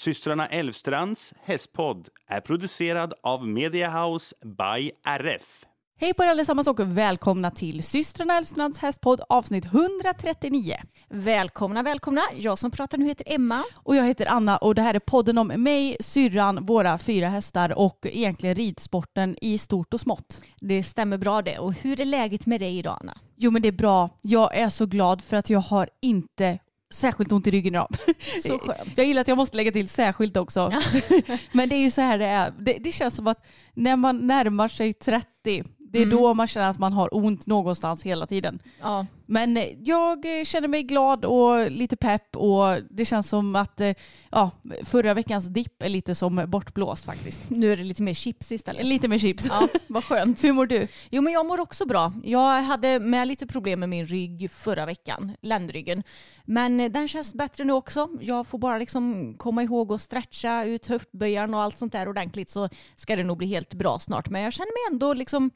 [0.00, 5.64] Systrarna Elvstrands hästpodd är producerad av Mediahouse by RF.
[5.98, 10.76] Hej på er allesammans och välkomna till systrarna Elfstrands hästpodd avsnitt 139.
[11.08, 12.20] Välkomna, välkomna.
[12.36, 13.62] Jag som pratar nu heter Emma.
[13.74, 17.78] Och jag heter Anna och det här är podden om mig, syrran, våra fyra hästar
[17.78, 20.40] och egentligen ridsporten i stort och smått.
[20.60, 21.58] Det stämmer bra det.
[21.58, 23.18] Och hur är läget med dig idag Anna?
[23.36, 24.10] Jo men det är bra.
[24.22, 26.58] Jag är så glad för att jag har inte
[26.90, 27.88] särskilt ont i ryggen idag.
[28.42, 28.96] Så skönt.
[28.96, 30.72] Jag gillar att jag måste lägga till särskilt också.
[31.52, 32.52] men det är ju så här det är.
[32.58, 36.16] Det, det känns som att när man närmar sig 30 det är Mm.
[36.16, 38.58] då man känner att man har ont någonstans hela tiden.
[38.80, 39.06] Ja.
[39.30, 43.80] Men eh, jag eh, känner mig glad och lite pepp och det känns som att
[43.80, 43.94] eh,
[44.30, 44.50] ja,
[44.84, 47.40] förra veckans dipp är lite som bortblåst faktiskt.
[47.48, 48.84] Nu är det lite mer chips istället.
[48.84, 49.46] Lite med chips.
[49.48, 50.44] Ja, vad skönt.
[50.44, 50.88] Hur mår du?
[51.10, 52.12] Jo men jag mår också bra.
[52.24, 56.02] Jag hade med lite problem med min rygg förra veckan, ländryggen.
[56.44, 58.08] Men den känns bättre nu också.
[58.20, 62.50] Jag får bara liksom komma ihåg att stretcha ut höftböjaren och allt sånt där ordentligt
[62.50, 64.30] så ska det nog bli helt bra snart.
[64.30, 65.50] Men jag känner mig ändå liksom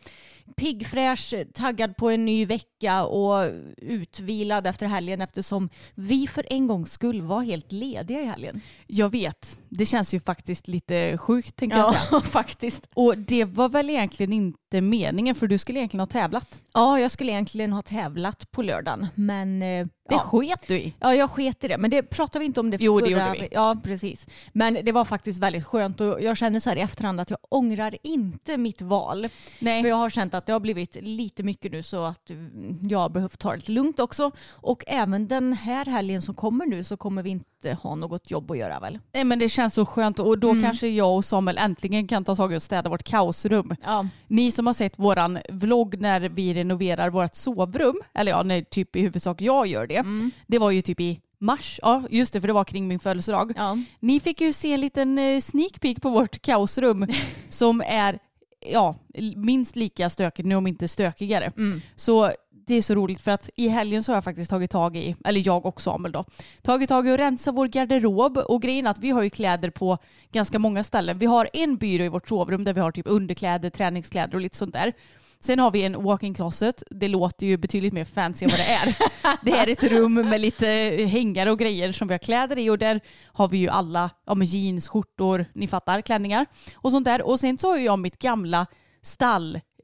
[0.57, 6.67] pigg, fräsch, taggad på en ny vecka och utvilad efter helgen eftersom vi för en
[6.67, 8.61] gångs skull var helt lediga i helgen.
[8.87, 12.07] Jag vet, det känns ju faktiskt lite sjukt tänkte jag säga.
[12.11, 12.89] Ja, faktiskt.
[12.95, 16.61] Och det var väl egentligen inte meningen för du skulle egentligen ha tävlat.
[16.73, 20.19] Ja, jag skulle egentligen ha tävlat på lördagen, men eh, Det ja.
[20.19, 20.95] sket du i.
[21.01, 21.79] Ja, jag sket i det.
[21.79, 23.29] Men det pratade vi inte om det Jo, det förra...
[23.29, 23.49] gjorde vi.
[23.53, 24.27] Ja, precis.
[24.53, 27.39] Men det var faktiskt väldigt skönt och jag känner så här i efterhand att jag
[27.49, 29.29] ångrar inte mitt val.
[29.59, 29.83] Nej.
[29.83, 32.99] För jag har känt att det har blivit lite mycket nu så att mm, jag
[32.99, 34.31] har behövt ta det lite lugnt också.
[34.51, 37.45] Och även den här helgen som kommer nu så kommer vi inte
[37.83, 38.99] ha något jobb att göra väl?
[39.13, 40.63] Nej men det känns så skönt och då Mm.
[40.63, 43.77] kanske jag och Samuel äntligen kan ta tag i och städa vårt kaosrum.
[43.85, 44.07] Ja.
[44.29, 48.97] Ni som har sett våran vlogg när vi renoverar vårt sovrum, eller ja, när typ
[48.97, 49.97] i huvudsak jag gör det.
[49.97, 50.31] Mm.
[50.47, 53.53] Det var ju typ i mars, ja just det för det var kring min födelsedag.
[53.57, 53.79] Ja.
[54.01, 57.07] Ni fick ju se en liten eh, sneak peek på vårt kaosrum
[57.49, 58.19] som är
[58.67, 58.97] ja,
[59.37, 61.51] minst lika stökigt nu om inte stökigare.
[61.57, 61.81] Mm.
[61.97, 62.33] Så
[62.67, 65.17] det är så roligt för att i helgen så har jag faktiskt tagit tag i,
[65.25, 66.25] eller jag och Samuel då,
[66.63, 69.71] tagit tag i att rensa vår garderob och grejen är att vi har ju kläder
[69.71, 69.99] på
[70.33, 71.19] ganska många ställen.
[71.19, 74.57] Vi har en byrå i vårt sovrum där vi har typ underkläder, träningskläder och lite
[74.57, 74.93] sånt där.
[75.41, 76.83] Sen har vi en walk-in closet.
[76.91, 78.97] Det låter ju betydligt mer fancy än vad det är.
[79.43, 80.67] Det är ett rum med lite
[81.09, 84.35] hängare och grejer som vi har kläder i och där har vi ju alla ja,
[84.35, 87.23] men jeans, skjortor, ni fattar, klänningar och sånt där.
[87.23, 88.67] Och sen så har jag mitt gamla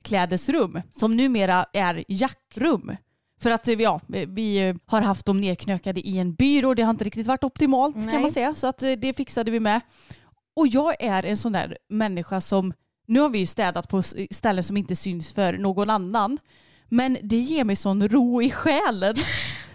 [0.00, 2.96] stallklädesrum som numera är jackrum.
[3.42, 6.74] För att ja, vi har haft dem nedknökade i en byrå.
[6.74, 8.20] Det har inte riktigt varit optimalt kan Nej.
[8.20, 8.54] man säga.
[8.54, 9.80] Så att eh, det fixade vi med.
[10.56, 12.72] Och jag är en sån där människa som,
[13.06, 16.38] nu har vi ju städat på ställen som inte syns för någon annan.
[16.88, 19.14] Men det ger mig sån ro i själen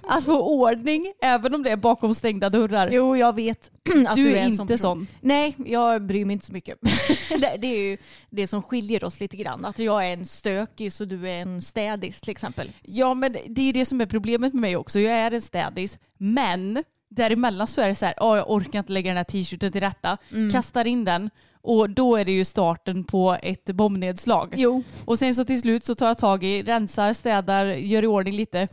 [0.07, 2.89] att få ordning även om det är bakom stängda dörrar.
[2.91, 3.71] Jo, jag vet
[4.07, 5.07] att du, du, är, en inte sån.
[5.21, 6.77] Nej, jag bryr mig inte så mycket.
[7.59, 7.97] det, är ju
[8.29, 9.65] det som skiljer oss lite grann.
[9.65, 12.71] Att jag är en stökis och du är en städis till exempel.
[12.81, 14.99] Ja men det är det som är problemet med mig också.
[14.99, 18.93] Jag är en städis men däremellan så är det så här, "Åh, jag orkar inte
[18.93, 20.17] lägga den här t-shirten till rätta.
[20.51, 21.29] Kastar in den
[21.65, 24.53] och då är det ju starten på ett bombnedslag.
[24.57, 24.83] Jo.
[25.05, 28.35] Och sen så till slut så tar jag tag i, rensar, städar, gör i ordning
[28.35, 28.67] lite.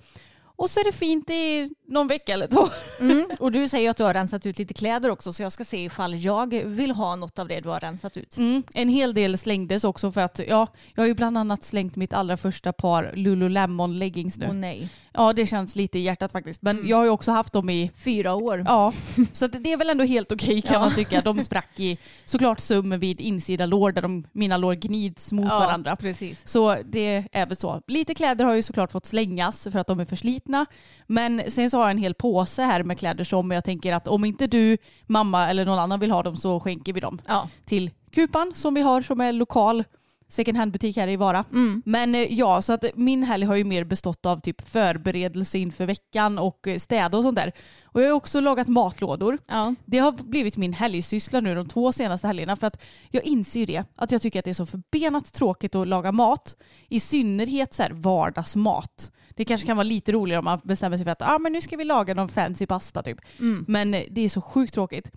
[0.63, 2.69] Och så är det fint i någon vecka eller två.
[3.01, 3.27] Mm.
[3.41, 5.85] Och du säger att du har rensat ut lite kläder också så jag ska se
[5.85, 8.37] ifall jag vill ha något av det du har rensat ut.
[8.37, 11.97] Mm, en hel del slängdes också för att ja, jag har ju bland annat slängt
[11.97, 14.47] mitt allra första par Lululemon leggings nu.
[14.49, 14.89] Åh nej.
[15.15, 16.63] Ja, det känns lite i hjärtat faktiskt.
[16.63, 16.89] Men Mm.
[16.89, 18.65] jag har ju också haft dem i Fyra år.
[18.67, 18.93] Ja,
[19.33, 20.81] så att det är väl ändå helt okej kan Ja.
[20.81, 21.21] man tycka.
[21.21, 25.97] De sprack i såklart sömmen vid insida lår där de, mina lår gnids mot varandra.
[25.97, 26.49] precis.
[26.49, 27.81] Så det är väl så.
[27.87, 30.67] Lite kläder har ju såklart fått slängas för att de är för slitna.
[31.07, 34.09] Men sen så har jag en hel påse här med kläder som jag tänker att
[34.09, 37.49] om inte du, mamma eller någon annan vill ha dem så skänker vi dem Ja.
[37.65, 39.85] till Kupan som vi har som är lokal
[40.33, 41.45] second hand-butik här i Vara.
[41.53, 41.83] Mm.
[41.85, 45.87] Men eh, ja, så att min helg har ju mer bestått av typ förberedelse inför
[45.87, 47.53] veckan och eh, städa och sånt där.
[47.85, 49.39] Och jag har också lagat matlådor.
[49.47, 49.75] Ja.
[49.85, 53.67] Det har blivit min helgsyssla nu de två senaste helgerna för att jag inser ju
[53.67, 56.57] det att jag tycker att det är så förbenat tråkigt att laga mat.
[56.89, 59.13] I synnerhet så här vardagsmat.
[59.29, 61.61] Det kanske kan vara lite roligare om man bestämmer sig för att ah, men nu
[61.61, 63.19] ska vi laga någon fancy pasta typ.
[63.39, 63.65] Mm.
[63.69, 65.11] Men eh, det är så sjukt tråkigt.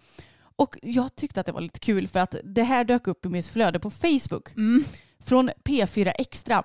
[0.56, 3.30] Och jag tyckte att det var lite kul för att det här dök upp i
[3.30, 4.56] mitt flöde på Facebook.
[4.58, 4.84] Mm.
[5.20, 6.64] Från P4 Extra.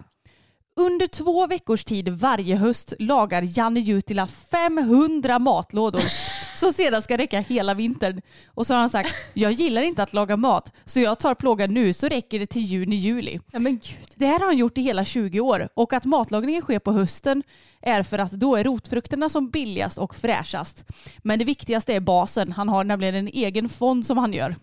[0.81, 6.03] Under två veckors tid varje höst lagar Janne Jutila 500 matlådor
[6.57, 8.23] som sedan ska räcka hela vintern.
[8.47, 11.75] Och så har han sagt, jag gillar inte att laga mat så jag tar plågan
[11.75, 13.41] nu så räcker det till juni-juli.
[13.53, 14.09] ja men gud.
[14.15, 17.43] Det här har han gjort i hela 20 år och att matlagningen sker på hösten
[17.83, 20.85] är för att då är rotfrukterna som billigast och fräschast.
[21.19, 22.53] Men det viktigaste är basen.
[22.53, 24.55] Han har nämligen en egen fond som han gör.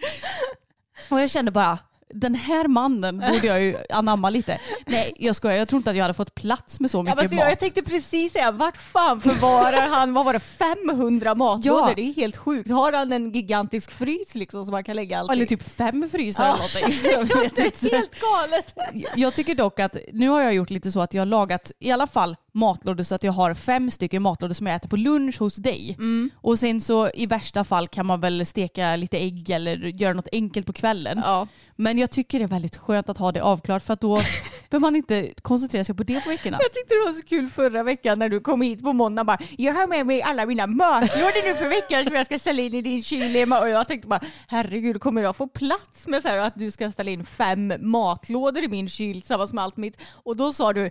[1.10, 1.78] och jag kände bara,
[2.14, 4.60] den här mannen borde jag ju anamma lite.
[4.86, 5.56] Nej, jag skojar.
[5.56, 7.44] Jag tror inte att jag hade fått plats med så Ja, mycket men så mat.
[7.48, 11.88] jag, tänkte precis säga, vart fan förvarar han, vad var det, 500 matlådor?
[11.88, 11.92] Ja.
[11.96, 12.70] Det är helt sjukt.
[12.70, 16.46] Har han en gigantisk frys liksom som man kan lägga allting Eller typ fem frysar
[16.46, 16.56] Ja.
[16.56, 17.10] eller någonting.
[17.12, 17.86] Jag vet Det inte.
[17.86, 18.74] är helt galet.
[19.16, 21.90] Jag tycker dock att nu har jag gjort lite så att jag har lagat i
[21.90, 25.38] alla fall matlådor så att jag har fem stycken matlådor som jag äter på lunch
[25.38, 25.94] hos dig.
[25.98, 26.30] Mm.
[26.34, 30.28] Och sen så i värsta fall kan man väl steka lite ägg eller göra något
[30.32, 31.22] enkelt på kvällen.
[31.24, 31.46] Ja.
[31.80, 34.16] Men jag tycker det är väldigt skönt att ha det avklarat för att då
[34.70, 36.58] behöver man inte koncentrera sig på det på veckorna.
[36.60, 39.38] Jag tyckte det var så kul förra veckan när du kom hit på måndag bara
[39.58, 42.74] Jag har med mig alla mina matlådor nu för veckan som jag ska ställa in
[42.74, 46.28] i din kyl Emma." och jag tänkte bara herregud kommer jag få plats med så
[46.28, 49.98] här att du ska ställa in fem matlådor i min kyl tillsammans med allt mitt
[50.12, 50.90] och då sa du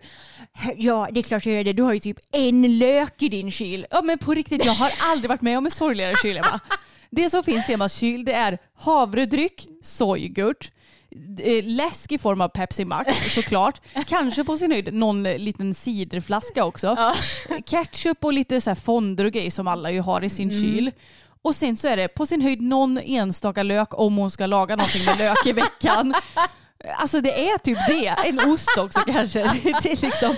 [0.76, 3.52] Ja det är klart jag gör det, du har ju typ en lök i din
[3.52, 3.86] kyl.
[3.90, 6.60] Ja men på riktigt, jag har aldrig varit med om en sorgligare kyl Emma.
[7.12, 10.72] Det som finns i Emmas kyl det är havredryck, sojgurt,
[11.64, 13.82] läsk i form av Pepsi Max såklart.
[14.08, 17.14] Kanske på sin höjd någon liten ciderflaska också.
[17.66, 20.92] Ketchup och lite så här fonder och grejer som alla ju har i sin kyl.
[21.42, 24.76] Och sen så är det på sin höjd någon enstaka lök om hon ska laga
[24.76, 26.14] någonting med lök i veckan.
[26.98, 28.08] Alltså det är typ det.
[28.30, 29.40] En ost också kanske.
[29.84, 30.36] Det är liksom.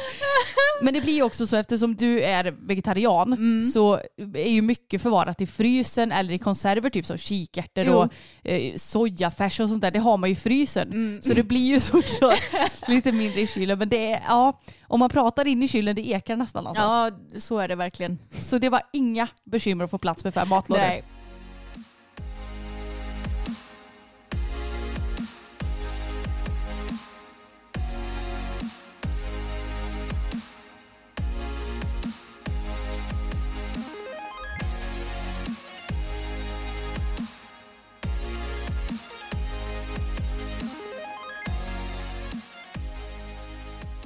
[0.82, 4.00] Men det blir ju också så eftersom du är vegetarian så
[4.36, 7.94] är ju mycket förvarat i frysen eller i konserver typ som kikärtor Jo.
[7.94, 8.10] och
[8.44, 9.92] eh, sojafärs och sånt där.
[9.92, 11.20] Det har man ju i frysen.
[11.24, 12.42] Så det blir ju såklart
[12.88, 13.80] lite mindre i kylen.
[13.80, 16.84] Men det är, ja, om man pratar in i kylen det ekar nästan alltså.
[16.84, 18.20] Ja så är det verkligen.
[18.40, 20.82] Så det var inga bekymmer att få plats med fem matlådor.
[20.84, 21.04] Nej.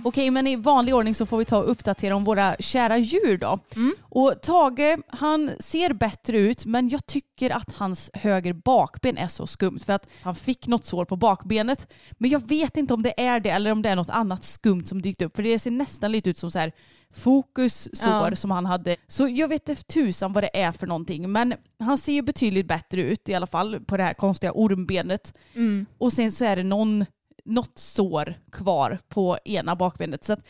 [0.07, 3.38] Okej, men i vanlig ordning så får vi ta och uppdatera om våra kära djur
[3.38, 3.60] då.
[3.75, 3.96] Mm.
[4.02, 9.48] Och Tage, han ser bättre ut men jag tycker att hans höger bakben är så
[9.48, 11.94] skumt för att han fick något sår på bakbenet.
[12.18, 14.86] Men jag vet inte om det är det eller om det är något annat skumt
[14.86, 16.72] som dykt upp för det ser nästan lite ut som så här
[17.13, 18.36] fokussår Ja.
[18.36, 18.96] som han hade.
[19.07, 22.68] Så jag vet inte tusan vad det är för någonting men han ser ju betydligt
[22.68, 25.33] bättre ut i alla fall på det här konstiga ormbenet.
[25.54, 25.85] Mm.
[25.97, 27.06] Och sen så är det någon,
[27.45, 30.23] något sår kvar på ena bakbenet.
[30.23, 30.45] Så att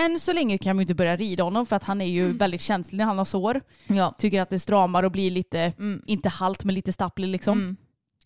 [0.00, 2.60] än så länge kan vi inte börja rida honom för att han är ju väldigt
[2.60, 3.60] känslig när han har sår.
[3.86, 4.14] Ja.
[4.18, 6.02] Tycker att det stramar och blir lite, Mm.
[6.06, 7.58] inte halt men lite stapplig liksom.
[7.58, 7.76] Mm.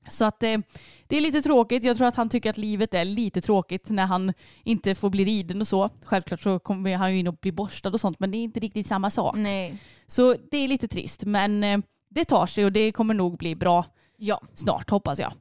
[0.09, 0.59] Så att eh,
[1.07, 1.85] det är lite tråkigt.
[1.85, 4.33] Jag tror att han tycker att livet är lite tråkigt när han
[4.65, 5.91] inte får bli riden och så.
[6.05, 8.61] Självklart så kommer han ju in och bli borstad och sånt men det är inte
[8.61, 9.37] riktigt samma sak.
[9.37, 9.79] Nej.
[10.07, 11.79] Så det är lite trist men eh,
[12.11, 13.85] det tar sig och det kommer nog bli bra
[14.17, 14.41] Ja.
[14.55, 15.33] snart hoppas jag.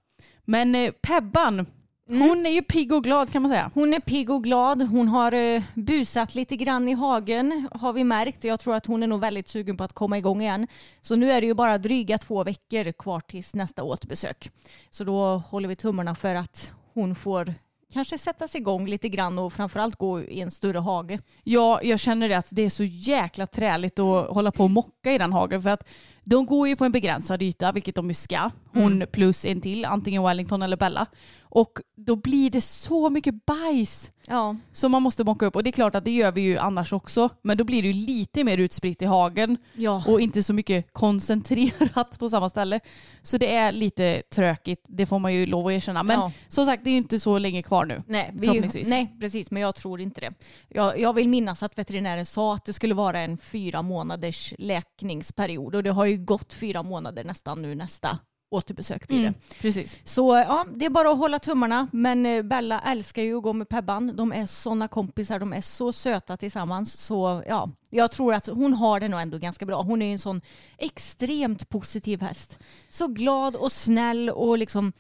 [0.46, 1.66] Men eh, Pebban,
[2.10, 2.30] Mm.
[2.30, 3.72] hon är ju pigg och glad kan man säga.
[3.74, 4.82] Hon är pigg och glad.
[4.82, 8.44] Hon har eh, busat lite grann i hagen har vi märkt.
[8.44, 10.68] Jag tror att hon är nog väldigt sugen på att komma igång igen.
[11.02, 14.52] Så nu är det ju bara dryga två veckor kvar tills nästa återbesök.
[14.90, 17.54] Så då håller vi tummarna för att hon får
[17.94, 21.20] kanske sätta sig igång lite grann och framförallt gå i en större hage.
[21.44, 25.12] Ja, jag känner det att det är så jäkla träligt att hålla på och mocka
[25.12, 25.88] i den hagen för att
[26.24, 28.50] De går ju på en begränsad yta, vilket de ju ska.
[28.72, 29.08] Hon Mm.
[29.12, 31.06] plus en till, antingen Wellington eller Bella.
[31.42, 34.56] Och då blir det så mycket bajs Ja.
[34.72, 35.56] som man måste mocka upp.
[35.56, 37.30] Och det är klart att det gör vi ju annars också.
[37.42, 40.04] Men då blir det ju lite mer utspritt i hagen Ja.
[40.08, 42.80] och inte så mycket koncentrerat på samma ställe.
[43.22, 46.04] Så det är lite trökigt, det får man ju lov att erkänna.
[46.04, 46.32] Men Ja.
[46.48, 48.02] som sagt, det är ju inte så länge kvar nu.
[48.08, 48.88] Nej, Förhoppningsvis.
[48.88, 49.52] nej, precis.
[49.52, 50.34] Men jag tror inte det.
[50.70, 55.76] Jag, jag vill minnas att veterinären sa att det skulle vara en fyra månaders läkningsperiod
[55.76, 58.20] och det har ju gått fyra månader nästan nu nästa
[58.54, 59.28] återbesök blir det.
[59.28, 59.98] Mm, precis.
[60.04, 61.88] Så ja, det är bara att hålla tummarna.
[61.92, 64.16] Men eh, Bella älskar ju att gå med Pebban.
[64.16, 67.00] De är sådana kompisar, de är så söta tillsammans.
[67.00, 69.82] Så ja, jag tror att hon har det nog ändå ganska bra.
[69.82, 70.42] Hon är ju en sån
[70.78, 72.60] extremt positiv häst.
[72.90, 74.94] Så glad och snäll och liksom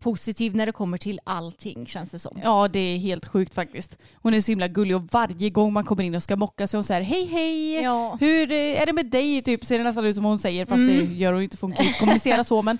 [0.00, 2.38] positiv när det kommer till allting känns det som.
[2.42, 3.98] Ja, det är helt sjukt faktiskt.
[4.14, 6.76] Hon är så himla gullig och varje gång man kommer in och ska mocka så
[6.76, 8.16] är hon så här hej hej, Ja.
[8.20, 9.42] hur är det med dig?
[9.42, 10.96] Typ ser det nästan ut som hon säger fast Mm.
[11.08, 12.78] det gör hon inte för hon kan inte kommunicera så men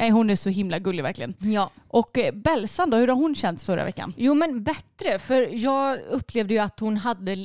[0.00, 1.34] nej, hon är så himla gullig verkligen.
[1.38, 1.70] Ja.
[1.88, 4.14] Och eh, Belsan då, hur har hon känts förra veckan?
[4.16, 7.36] Jo men bättre, för jag upplevde ju att hon hade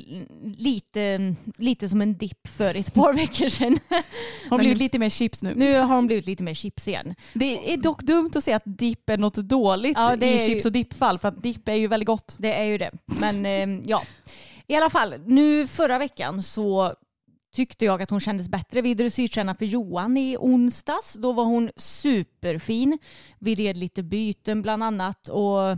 [0.58, 3.78] lite, lite som en dipp för ett par veckor sedan.
[3.90, 4.00] Hon
[4.50, 5.54] har blivit lite mer chips nu.
[5.56, 7.16] Nu har hon blivit lite mer chips igen.
[7.34, 10.46] Det är dock dumt att säga att dipp är något dåligt Ja, i är ju-
[10.48, 12.36] chips och dippfall för att dipp är ju väldigt gott.
[12.40, 12.92] Det är ju det.
[13.20, 14.04] Men eh, ja,
[14.68, 16.94] i alla fall nu förra veckan så
[17.56, 18.82] tyckte jag att hon kändes bättre.
[18.82, 21.14] Vi dressyrtränade för Johan i onsdags.
[21.14, 22.98] Då var hon superfin.
[23.40, 25.70] Vi red lite byten bland annat och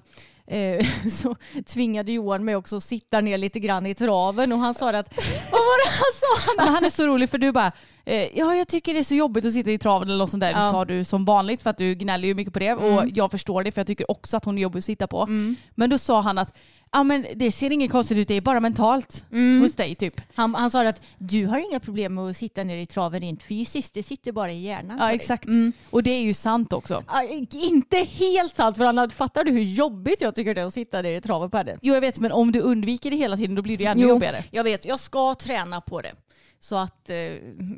[0.53, 4.73] eh, så tvingade Johan mig också att sitta ner lite grann i traven och han
[4.73, 5.17] sa att
[5.51, 6.51] vad var det han sa?
[6.63, 7.71] Men han är så rolig för du bara,
[8.05, 10.41] eh, ja jag tycker det är så jobbigt att sitta i traven eller något sånt
[10.41, 10.53] där.
[10.53, 10.71] Det Ja.
[10.71, 13.63] sa du som vanligt för att du gnäller ju mycket på det och jag förstår
[13.63, 15.27] det för jag tycker också att hon är jobbig att sitta på.
[15.75, 16.53] Men då sa han att
[16.91, 19.25] ja men det ser inget konstigt ut, det är bara mentalt
[19.61, 20.21] hos dig typ.
[20.35, 23.43] Han, han sa att du har inga problem med att sitta ner i traven rent
[23.43, 24.97] fysiskt, det sitter bara i hjärnan.
[24.99, 25.45] Ja dig." exakt.
[25.45, 25.73] Mm.
[25.89, 27.03] Och det är ju sant också.
[27.07, 30.73] Ja, Inte helt sant för han fattar du hur jobbigt jag tycker det är att
[30.73, 31.77] sitta ner i traven på henne?
[31.81, 34.09] Jo jag vet men om du undviker det hela tiden då blir det ännu Jo,
[34.09, 34.43] jobbigare.
[34.51, 36.11] Jag vet, jag ska träna på det.
[36.59, 37.15] Så att eh,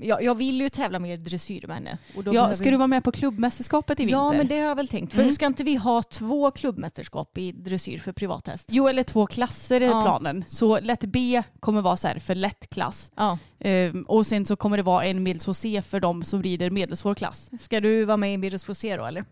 [0.02, 1.98] jag, jag vill ju tävla mer dressyr med henne.
[2.16, 4.18] Och då Ja, ska du vara med på klubbmästerskapet i vinter?
[4.18, 5.14] Ja men det har jag väl tänkt.
[5.14, 5.34] För Mm.
[5.34, 8.66] ska inte vi ha två klubbmästerskap i dressyr för privathäst?
[8.72, 10.02] Jo eller två klasser är Ja.
[10.04, 10.46] planen.
[10.48, 13.12] Så lätt B kommer vara så här för lätt klass.
[13.16, 13.38] Ja.
[13.60, 17.16] Ehm, och sen så kommer det vara en medelsvår C för de som rider medelsvår
[17.16, 17.50] klass.
[17.60, 19.26] Ska du vara med i Birros se då eller?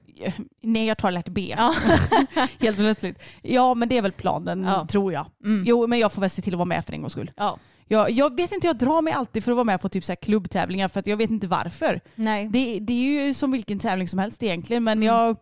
[0.62, 1.54] Nej jag tar lätt B.
[1.58, 1.75] Ja.
[2.60, 3.20] Helt plötsligt.
[3.42, 4.88] Ja men det är väl planen Ja.
[4.88, 5.25] tror jag.
[5.46, 5.63] Mm.
[5.68, 7.32] Jo men jag får väl se till att vara med för en gångs skull.
[7.38, 7.58] Ja.
[7.88, 10.12] Jag, jag vet inte, jag drar mig alltid för att vara med på typ så
[10.12, 12.01] här klubbtävlingar för att jag vet inte varför.
[12.15, 12.48] Nej.
[12.48, 15.06] Det, det är ju som vilken tävling som helst egentligen men Mm.
[15.08, 15.38] jag,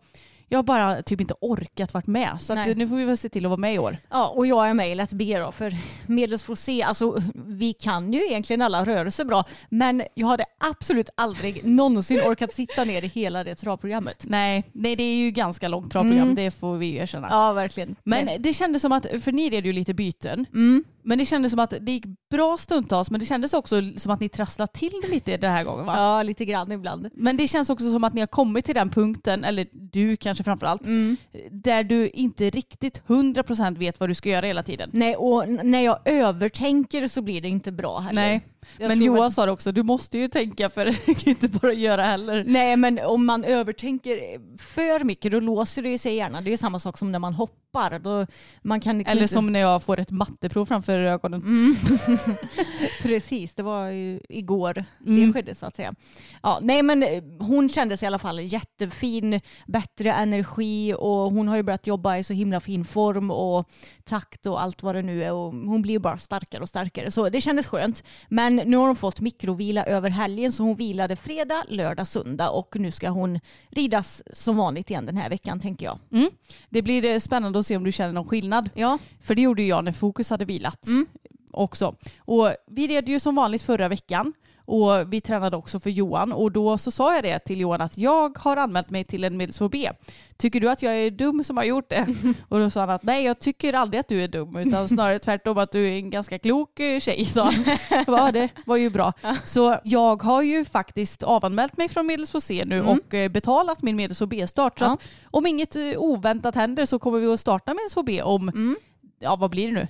[0.48, 2.36] jag har bara typ inte orkat vart med.
[2.40, 3.96] Så nu får vi väl se till att vara med i år.
[4.10, 5.76] Ja, och jag är med i Lätt B då, för
[6.06, 11.64] medelsvår C, alltså vi kan ju egentligen alla rörelser bra, men jag hade absolut aldrig
[11.64, 14.24] någonsin orkat sitta ner i hela det travprogrammet.
[14.28, 16.34] Nej, nej det är ju ganska långt travprogram, Mm.
[16.34, 17.28] det får vi ju erkänna.
[17.30, 17.96] Ja, verkligen.
[18.04, 18.36] Men Nej.
[18.40, 20.84] det kändes som att, för ni red ju lite byten, Mm.
[21.06, 24.20] Men det kändes som att det gick bra stundtals men det kändes också som att
[24.20, 25.94] ni trasslade till det lite den här gången va?
[25.96, 27.08] Ja, lite grann ibland.
[27.14, 30.44] Men det känns också som att ni har kommit till den punkten, eller du kanske
[30.44, 31.16] framförallt, Mm.
[31.50, 34.90] där du inte riktigt 100% vet vad du ska göra hela tiden.
[34.92, 38.22] Nej, och när jag övertänker så blir det inte bra heller.
[38.22, 38.40] Nej,
[38.78, 41.72] Jag men Johan sa det också, du måste ju tänka för du kan inte bara
[41.72, 42.44] göra heller.
[42.46, 44.16] Nej, men om man övertänker
[44.58, 46.44] för mycket då låser det ju sig i hjärnan.
[46.44, 47.98] Det är samma sak som när man hoppar.
[47.98, 48.26] Då
[48.62, 51.42] man kan liksom Eller inte- som när jag får ett matteprov framför ögonen.
[51.42, 51.76] Mm.
[53.02, 55.26] Precis, det var ju igår Mm.
[55.26, 55.94] det skedde så att säga.
[56.42, 61.56] Ja, nej men eh, hon kändes i alla fall jättefin, bättre energi och hon har
[61.56, 63.68] ju börjat jobba i så himla fin form och
[64.04, 67.10] takt och allt vad det nu är och hon blir ju bara starkare och starkare.
[67.10, 68.02] Så det kändes skönt.
[68.28, 72.76] Men nu har hon fått mikrovila över helgen så hon vilade fredag, lördag, söndag och
[72.76, 75.98] nu ska hon ridas som vanligt igen den här veckan tänker jag.
[76.12, 76.30] Mm.
[76.70, 78.70] Det blir eh, spännande att se om du känner någon skillnad.
[78.74, 81.06] Ja, För det gjorde ju jag när Fokus hade vilat Mm.
[81.50, 81.94] också.
[82.18, 84.32] Och vi red ju som vanligt förra veckan
[84.66, 87.98] och vi tränade också för Johan och då så sa jag det till Johan att
[87.98, 89.90] jag har anmält mig till en medelsvår B.
[90.36, 92.06] Tycker du att jag är dum som har gjort det?
[92.48, 95.18] Och då sa han att nej jag tycker aldrig att du är dum utan snarare
[95.18, 97.64] tvärtom att du är en ganska klok eh, tjej sa han.
[98.06, 99.12] "Ja, det var ju bra.
[99.44, 102.88] Så jag har ju faktiskt avanmält mig från medelsvår C nu Mm.
[102.88, 104.78] och eh, betalat min medelsvår B-start.
[104.78, 104.92] Så Ja.
[104.92, 108.76] att om inget eh, oväntat händer så kommer vi att starta medelsvår B om Mm.
[109.18, 109.88] ja vad blir det nu?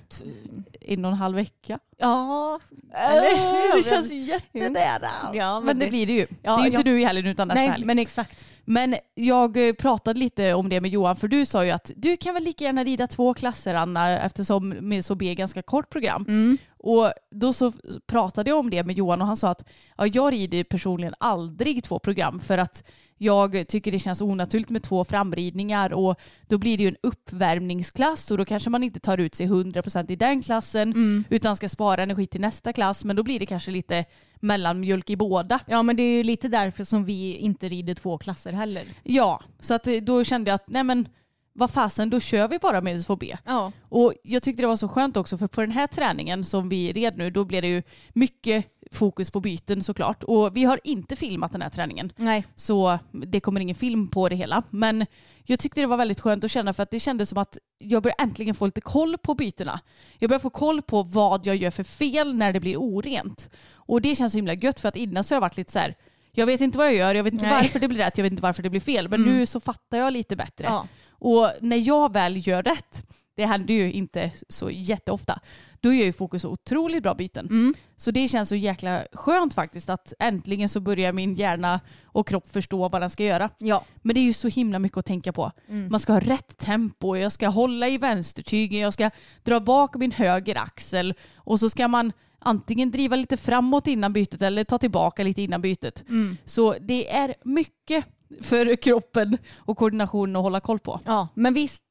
[0.81, 1.79] En och en halv vecka.
[1.99, 2.59] Ja,
[2.93, 5.09] Äh, det känns jättenära.
[5.33, 6.27] Ja, men, men det, det- blir det ju.
[6.43, 6.83] Ja, det är ju inte ja.
[6.83, 7.85] du i helgen utan nästa Nej, helg.
[7.85, 8.45] men exakt.
[8.65, 12.17] Men jag eh, pratade lite om det med Johan för du sa ju att du
[12.17, 15.89] kan väl lika gärna rida två klasser Anna eftersom med så B är ganska kort
[15.89, 16.25] program.
[16.27, 16.57] Mm.
[16.79, 17.71] Och då så
[18.07, 21.83] pratade jag om det med Johan och han sa att ja, jag rider personligen aldrig
[21.83, 22.83] två program för att
[23.19, 28.31] jag tycker det känns onaturligt med två framridningar och då blir det ju en uppvärmningsklass
[28.31, 31.23] och då kanske man inte tar ut sig 100% i den klassen Mm.
[31.29, 35.15] utan ska spara energi till nästa klass men då blir det kanske lite mellanmjölk i
[35.15, 35.59] båda.
[35.67, 38.83] Ja men det är ju lite därför som vi inte rider två klasser heller.
[39.03, 41.07] Ja, så att eh, då kände jag att nej men
[41.57, 43.37] vad fasen, då kör vi bara med B.
[43.45, 43.71] Ja.
[43.89, 46.93] Och jag tyckte det var så skönt också för på den här träningen som vi
[46.93, 47.83] red nu då blev det ju
[48.13, 50.23] mycket fokus på byten såklart.
[50.23, 52.11] Och vi har inte filmat den här träningen.
[52.15, 52.45] Nej.
[52.55, 54.63] Så det kommer ingen film på det hela.
[54.69, 55.05] Men
[55.43, 58.03] jag tyckte det var väldigt skönt att känna för att det kändes som att jag
[58.03, 59.79] börjar äntligen få lite koll på bytena.
[60.17, 63.49] Jag börjar få koll på vad jag gör för fel när det blir orent.
[63.73, 65.79] Och det känns så himla gött för att innan så har jag varit lite så
[65.79, 65.95] här
[66.31, 67.53] jag vet inte vad jag gör, jag vet inte Nej.
[67.61, 69.09] varför det blir rätt, jag vet inte varför det blir fel.
[69.09, 69.35] Men Mm.
[69.35, 70.65] nu så fattar jag lite bättre.
[70.65, 70.87] Ja.
[71.19, 73.03] Och när jag väl gör rätt,
[73.35, 75.39] det händer ju inte så jätteofta,
[75.79, 77.45] då gör ju fokus otroligt bra byten.
[77.45, 77.73] Mm.
[77.95, 82.47] Så det känns så jäkla skönt faktiskt att äntligen så börjar min hjärna och kropp
[82.47, 83.49] förstå vad den ska göra.
[83.57, 83.83] Ja.
[83.95, 85.51] Men det är ju så himla mycket att tänka på.
[85.67, 85.87] Mm.
[85.91, 89.09] Man ska ha rätt tempo, jag ska hålla i vänstertygen, jag ska
[89.43, 94.41] dra bak min höger axel och så ska man antingen driva lite framåt innan bytet
[94.41, 96.03] eller ta tillbaka lite innan bytet.
[96.09, 96.37] Mm.
[96.45, 98.05] Så det är mycket
[98.41, 100.99] för kroppen och koordinationen att hålla koll på.
[101.05, 101.27] ja.
[101.33, 101.83] Men visst,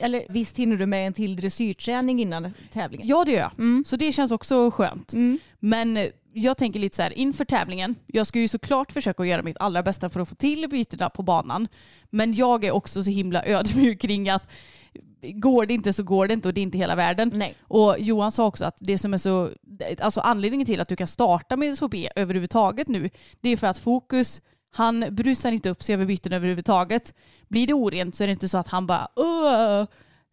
[0.00, 3.08] eller, visst hinner du med en till dressyrträning innan tävlingen?
[3.08, 3.52] Ja det gör jag.
[3.58, 3.84] Mm.
[3.86, 5.12] Så det känns också skönt.
[5.12, 5.38] Mm.
[5.58, 7.94] Men eh, jag tänker lite så här inför tävlingen.
[8.06, 11.22] Jag ska ju såklart försöka göra mitt allra bästa för att få till bytena på
[11.22, 11.68] banan.
[12.10, 14.48] Men jag är också så himla ödmjuk kring att
[15.22, 17.30] går det inte så går det inte och det är inte hela världen.
[17.34, 17.56] Nej.
[17.62, 19.50] Och Johan sa också att det som är så,
[20.00, 23.78] alltså anledningen till att du kan starta med SHB överhuvudtaget nu, det är för att
[23.78, 24.40] fokus,
[24.74, 27.14] han brusar inte upp sig över byten överhuvudtaget.
[27.48, 29.84] Blir det orent så är det inte så att han bara Åh!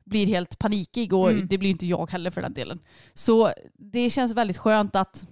[0.05, 1.48] blir helt panikig och Mm.
[1.48, 2.79] det blir inte jag heller för den delen.
[3.13, 5.25] Så det känns väldigt skönt att,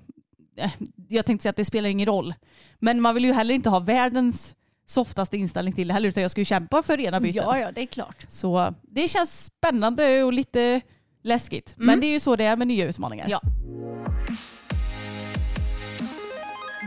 [0.57, 0.71] eh,
[1.09, 2.33] jag tänkte säga att det spelar ingen roll,
[2.79, 6.31] men man vill ju heller inte ha världens softaste inställning till det heller utan jag
[6.31, 7.43] ska ju kämpa för rena byten.
[7.45, 8.25] Ja, ja, det är klart.
[8.27, 10.81] Så det känns spännande och lite
[11.23, 11.73] läskigt.
[11.77, 11.85] Mm.
[11.87, 13.27] Men det är ju så det är med nya utmaningar.
[13.29, 13.41] Ja.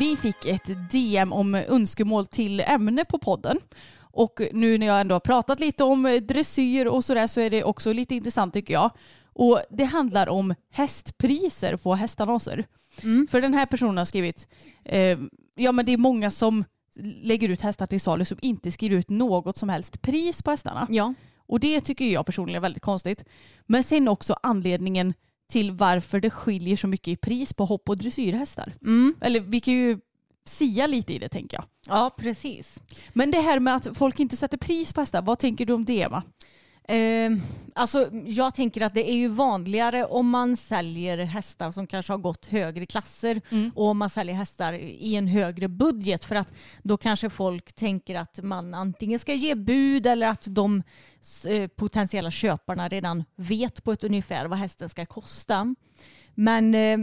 [0.01, 3.59] Vi fick ett DM om önskemål till ämne på podden.
[4.01, 7.65] Och nu när jag ändå har pratat lite om dressyr och sådär så är det
[7.65, 8.91] också lite intressant tycker jag.
[9.25, 12.65] Och det handlar om hästpriser på hästannonser.
[13.03, 13.27] Mm.
[13.31, 14.49] För den här personen har skrivit,
[14.85, 15.19] eh,
[15.55, 16.65] ja men det är många som
[17.23, 20.87] lägger ut hästar till salu som inte skriver ut något som helst pris på hästarna.
[20.91, 21.15] Ja.
[21.47, 23.25] Och det tycker jag personligen är väldigt konstigt.
[23.67, 25.15] Men sen också anledningen
[25.51, 28.73] till varför det skiljer så mycket i pris på hopp och dressyrhästar.
[28.83, 29.15] Mm.
[29.21, 30.01] Eller vi kan ju
[30.45, 31.65] sia lite i det tänker jag.
[31.87, 32.83] Ja, precis.
[33.13, 35.85] Men det här med att folk inte sätter pris på hästar, vad tänker du om
[35.85, 36.23] det Emma?
[36.91, 37.31] Eh,
[37.75, 42.19] alltså, jag tänker att det är ju vanligare om man säljer hästar som kanske har
[42.19, 43.71] gått högre klasser Mm.
[43.75, 48.15] och om man säljer hästar i en högre budget för att då kanske folk tänker
[48.15, 50.83] att man antingen ska ge bud eller att de
[51.49, 55.75] eh, potentiella köparna redan vet på ett ungefär vad hästen ska kosta.
[56.35, 56.99] Men eh,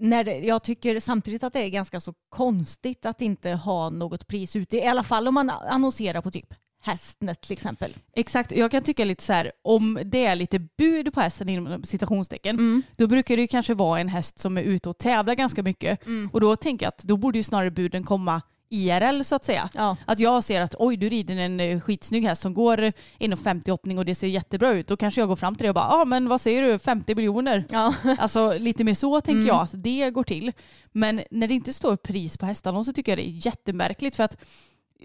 [0.00, 4.26] när det, jag tycker samtidigt att det är ganska så konstigt att inte ha något
[4.26, 4.76] pris ute.
[4.76, 6.54] I alla fall om man annonserar på typ
[6.86, 7.96] Hästnet till exempel.
[8.12, 11.84] Exakt, jag kan tycka lite så här, om det är lite bud på hästen inom
[11.84, 15.62] citationstecken, då brukar det ju kanske vara en häst som är ute och tävlar ganska
[15.62, 16.00] mycket.
[16.32, 18.42] Och då tänker jag att då borde ju snarare buden komma
[18.74, 19.68] IRL så att säga.
[19.74, 19.96] Ja.
[20.04, 23.70] Att jag ser att oj du rider en eh, skitsnygg häst som går inom 50
[23.70, 24.86] hoppning och det ser jättebra ut.
[24.86, 26.78] Då kanske jag går fram till det och bara ja ah, men vad säger du
[26.78, 27.64] 50 miljoner?
[27.70, 27.94] Ja.
[28.18, 30.52] Alltså lite mer så tänker jag att det går till.
[30.92, 34.36] Men när det inte står pris på hästannonser tycker jag det är jättemärkligt för att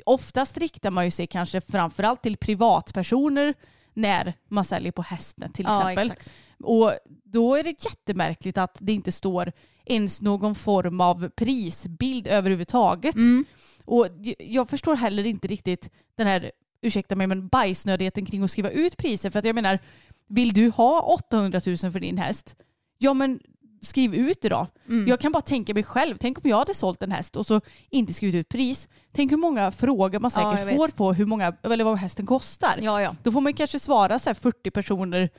[0.05, 3.53] oftast riktar man ju sig kanske framförallt till privatpersoner
[3.93, 6.11] när man säljer på Hästnet till Ja, exempel.
[6.11, 6.31] exakt.
[6.63, 9.51] Och då är det jättemärkligt att det inte står
[9.85, 13.15] ens någon form av prisbild överhuvudtaget.
[13.15, 13.45] Mm.
[13.85, 14.07] Och
[14.39, 18.97] jag förstår heller inte riktigt den här, ursäkta mig, men bajsnödigheten kring att skriva ut
[18.97, 19.29] priser.
[19.29, 19.79] För att jag menar,
[20.27, 22.55] vill du ha 800 000 för din häst?
[22.97, 23.39] Ja men
[23.81, 24.67] skriv ut det då.
[24.89, 25.07] Mm.
[25.07, 27.61] Jag kan bara tänka mig själv, tänk om jag hade sålt en häst och så
[27.89, 28.87] inte skrivit ut pris.
[29.11, 30.95] Tänk hur många frågor man Ja, säkert jag får vet.
[30.95, 32.79] på hur många, eller vad hästen kostar.
[32.81, 33.15] Ja, ja.
[33.23, 35.29] Då får man kanske svara så här 40 personer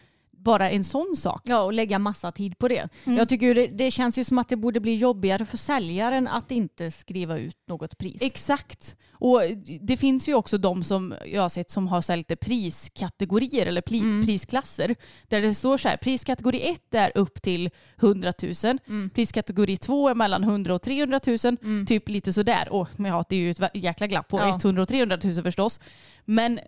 [0.42, 1.42] bara en sån sak.
[1.44, 2.88] Ja, och lägga massa tid på det.
[3.05, 3.18] Mm.
[3.18, 6.50] Jag tycker det, det känns ju som att det borde bli jobbigare för säljaren att
[6.50, 8.16] inte skriva ut något pris.
[8.20, 8.96] Exakt.
[9.12, 9.42] Och
[9.81, 13.81] det finns ju också de som jag har sett som har så lite priskategorier eller
[13.81, 14.26] pli, Mm.
[14.26, 14.94] prisklasser.
[15.29, 18.53] Där det står så här, priskategori 1 är upp till 100 000.
[18.88, 19.11] Mm.
[19.11, 21.87] Priskategori 2 är mellan 100 och 300 000.
[21.87, 22.68] Typ lite sådär.
[22.72, 24.59] Och, men ja, det är ju ett jäkla glapp på Ja.
[24.62, 25.81] 100 och 300 000 förstås.
[26.24, 26.61] Men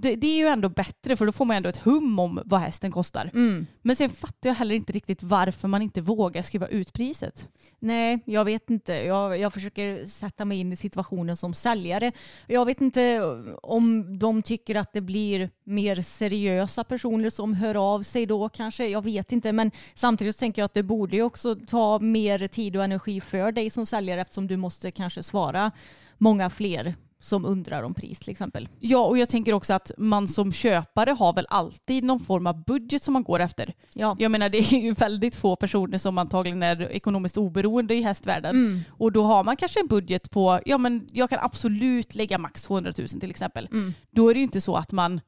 [0.00, 2.60] det, det är ju ändå bättre för då får man ändå ett hum om vad
[2.60, 3.30] hästen kostar.
[3.34, 3.66] Mm.
[3.82, 7.48] Men sen fattar jag heller inte riktigt varför man inte vågar skriva ut priset.
[7.78, 8.92] Nej, jag vet inte.
[8.92, 12.12] Jag, jag försöker sätta mig in i situationen som säljare.
[12.46, 13.20] Jag vet inte
[13.62, 18.86] om de tycker att det blir mer seriösa personer som hör av sig då kanske.
[18.86, 19.52] Jag vet inte.
[19.52, 23.52] Men samtidigt tänker jag att det borde ju också ta mer tid och energi för
[23.52, 25.70] dig som säljare eftersom du måste kanske svara
[26.18, 28.68] många fler som undrar om pris till exempel.
[28.80, 32.64] Ja, och jag tänker också att man som köpare har väl alltid någon form av
[32.64, 33.74] budget som man går efter.
[33.94, 34.16] Ja.
[34.18, 38.50] Jag menar det är ju väldigt få personer som antagligen är ekonomiskt oberoende i hästvärlden.
[38.50, 38.80] Mm.
[38.90, 42.62] Och då har man kanske en budget på, ja men jag kan absolut lägga max
[42.62, 43.68] 200 000 till exempel.
[43.72, 43.94] Mm.
[44.10, 45.20] Då är det ju inte så att man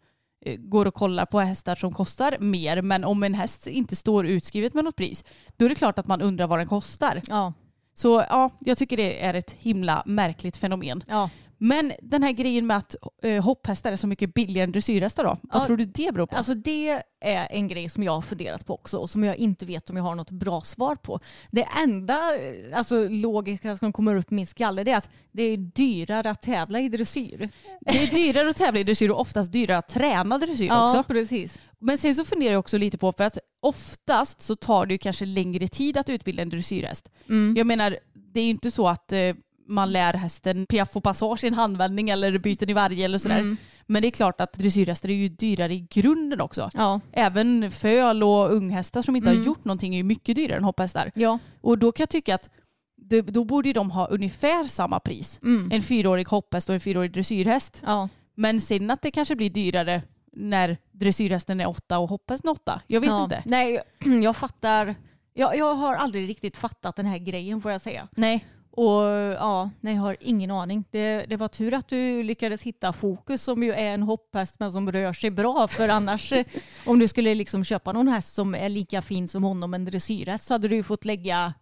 [0.44, 2.83] eh, går och kollar på hästar som kostar mer.
[2.83, 5.24] Men om en häst inte står utskrivet med något pris,
[5.57, 7.22] då är det klart att man undrar vad den kostar.
[7.28, 7.52] Ja.
[7.94, 11.04] Så ja, jag tycker det är ett himla märkligt fenomen.
[11.09, 11.30] Ja.
[11.58, 15.36] Men den här grejen med att eh, hopphästar är så mycket billigare än dressyrhästar då?
[15.42, 16.36] Vad Ja, tror du det beror på?
[16.36, 19.66] Alltså det är en grej som jag har funderat på också och som jag inte
[19.66, 21.20] vet om jag har något bra svar på.
[21.50, 25.42] Det enda eh, alltså, logiska som kommer upp i min skalle det är att det
[25.42, 27.48] är dyrare att tävla i dressyr.
[27.80, 31.02] det är dyrare att tävla i dressyr och oftast dyrare att träna dressyr också.
[31.02, 31.58] precis.
[31.78, 34.98] Men sen så funderar jag också lite på för att oftast så tar det ju
[34.98, 37.12] kanske längre tid att utbilda en dressyrhäst.
[37.28, 37.54] Mm.
[37.56, 39.34] Jag menar, det är ju inte så att eh,
[39.66, 43.38] man lär hästen piaff och passage i en handvändning eller byten i varje eller sådär.
[43.38, 43.57] Mm.
[43.87, 46.70] Men det är klart att dressyrhästar är ju dyrare i grunden också.
[46.74, 47.00] Ja.
[47.12, 49.38] Även föl och unghästar som inte Mm.
[49.40, 51.11] har gjort någonting är ju mycket dyrare än hopphästar.
[51.14, 51.38] Ja.
[51.61, 52.50] Och då kan jag tycka att
[52.96, 55.38] det, då borde de ha ungefär samma pris.
[55.42, 55.68] Mm.
[55.72, 57.83] En fyraårig hopphäst och en fyraårig dressyrhäst.
[57.87, 58.09] Ja.
[58.35, 62.81] Men sen att det kanske blir dyrare när dressyrhästen är åtta och hopphästen är åtta.
[62.87, 63.42] Jag vet inte.
[63.46, 63.81] Nej,
[64.22, 64.94] jag fattar.
[65.35, 68.09] Jag, jag har aldrig riktigt fattat den här grejen får jag säga.
[68.16, 68.46] Nej.
[68.76, 69.02] Och
[69.38, 70.84] ja, nej, jag har ingen aning.
[70.90, 74.72] Det, det var tur att du lyckades hitta Fokus som ju är en hopphäst men
[74.72, 75.68] som rör sig bra.
[75.68, 76.44] För annars eh,
[76.87, 80.44] om du skulle liksom köpa någon häst som är lika fin som honom, en dressyrhäst,
[80.44, 81.54] så hade du fått lägga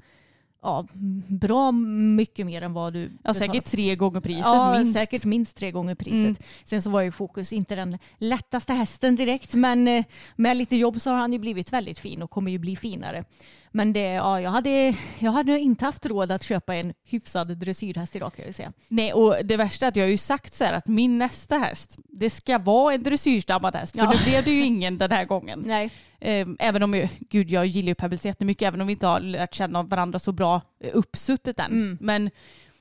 [0.62, 0.86] ja,
[1.28, 4.98] bra mycket mer än vad du Ja, säkert tre gånger priset Ja, minst.
[4.98, 6.14] säkert minst tre gånger priset.
[6.14, 6.36] Mm.
[6.64, 10.04] Sen så var ju Fokus inte den lättaste hästen direkt, men eh,
[10.36, 13.24] med lite jobb så har han ju blivit väldigt fin och kommer ju bli finare.
[13.72, 18.16] Men det, ja, jag, hade, jag hade inte haft råd att köpa en hyfsad dressyrhäst
[18.16, 18.72] idag kan jag säga.
[18.88, 21.56] Nej, och det värsta är att jag har ju sagt så här att min nästa
[21.58, 23.96] häst, det ska vara en dressyrstammad häst.
[23.96, 24.10] För Ja.
[24.12, 25.62] det blev det ju ingen den här gången.
[25.66, 25.90] Nej.
[26.20, 29.54] Eh, Även om, gud jag gillar ju Pebbles jättemycket, även om vi inte har lärt
[29.54, 31.72] känna varandra så bra eh, uppsuttet än.
[31.72, 31.98] Mm.
[32.00, 32.30] Men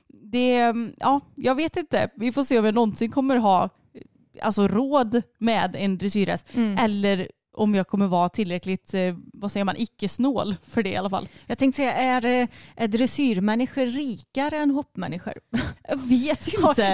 [0.08, 2.08] det, ja, jag vet inte.
[2.16, 4.00] Vi får se om jag någonsin kommer ha eh,
[4.46, 6.44] alltså, råd med en dressyrhäst.
[6.54, 6.78] Mm.
[6.78, 11.10] Eller om jag kommer vara tillräckligt, eh, vad säger man, icke-snål för det i alla
[11.10, 11.28] fall.
[11.46, 15.34] Jag tänkte säga, är, eh, är dressyrmänniskor rikare än hoppmänniskor?
[15.88, 16.44] Jag vet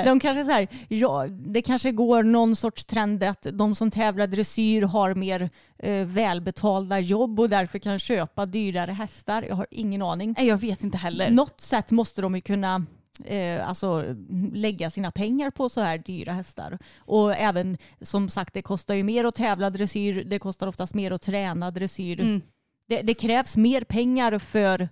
[0.04, 4.26] De kanske så här, ja, det kanske går någon sorts trend att de som tävlar
[4.26, 9.42] dressyr har mer eh, välbetalda jobb och därför kan köpa dyrare hästar.
[9.42, 10.34] Jag har ingen aning.
[10.38, 11.30] Nej, jag vet inte heller.
[11.30, 12.86] Något sätt måste de ju kunna
[13.24, 14.14] eh, alltså,
[14.52, 16.78] lägga sina pengar på så här dyra hästar.
[16.98, 20.24] Och även som sagt, det kostar ju mer att tävla dressyr.
[20.24, 22.20] Det kostar oftast mer att träna dressyr.
[22.20, 22.42] Mm.
[22.88, 24.88] Det, det krävs mer pengar för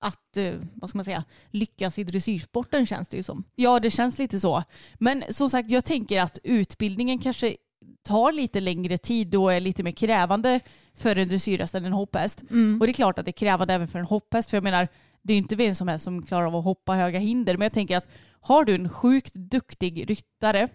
[0.00, 3.44] att eh, vad ska man säga, lyckas i dressyrsporten känns det ju som.
[3.54, 4.62] Ja, det känns lite så.
[4.94, 7.56] Men som sagt, jag tänker att utbildningen kanske
[8.02, 10.60] tar lite längre tid och är lite mer krävande
[10.94, 12.42] för en dressyrhäst än en hopphäst.
[12.80, 14.50] Och det är klart att det är krävande även för en hopphäst.
[14.50, 14.88] För jag menar,
[15.24, 17.56] det är inte vem som helst som klarar av att hoppa höga hinder.
[17.56, 18.08] Men jag tänker att
[18.40, 20.68] har du en sjukt duktig ryttare,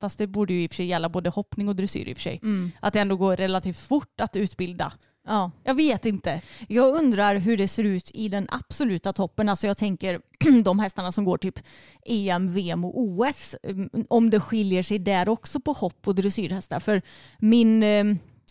[0.00, 2.16] fast det borde ju i och för sig gälla både hoppning och dressyr i och
[2.16, 2.40] för sig,
[2.80, 4.92] att det ändå går relativt fort att utbilda.
[5.26, 5.50] Ja.
[5.64, 6.40] Jag vet inte.
[6.68, 9.48] Jag undrar hur det ser ut i den absoluta toppen.
[9.48, 10.20] Alltså jag tänker
[10.64, 11.58] de hästarna som går typ
[12.06, 13.56] EM, VM och OS.
[13.62, 16.80] mm, Om det skiljer sig där också på hopp och dressyrhästar.
[16.80, 17.02] För
[17.38, 18.04] min, eh,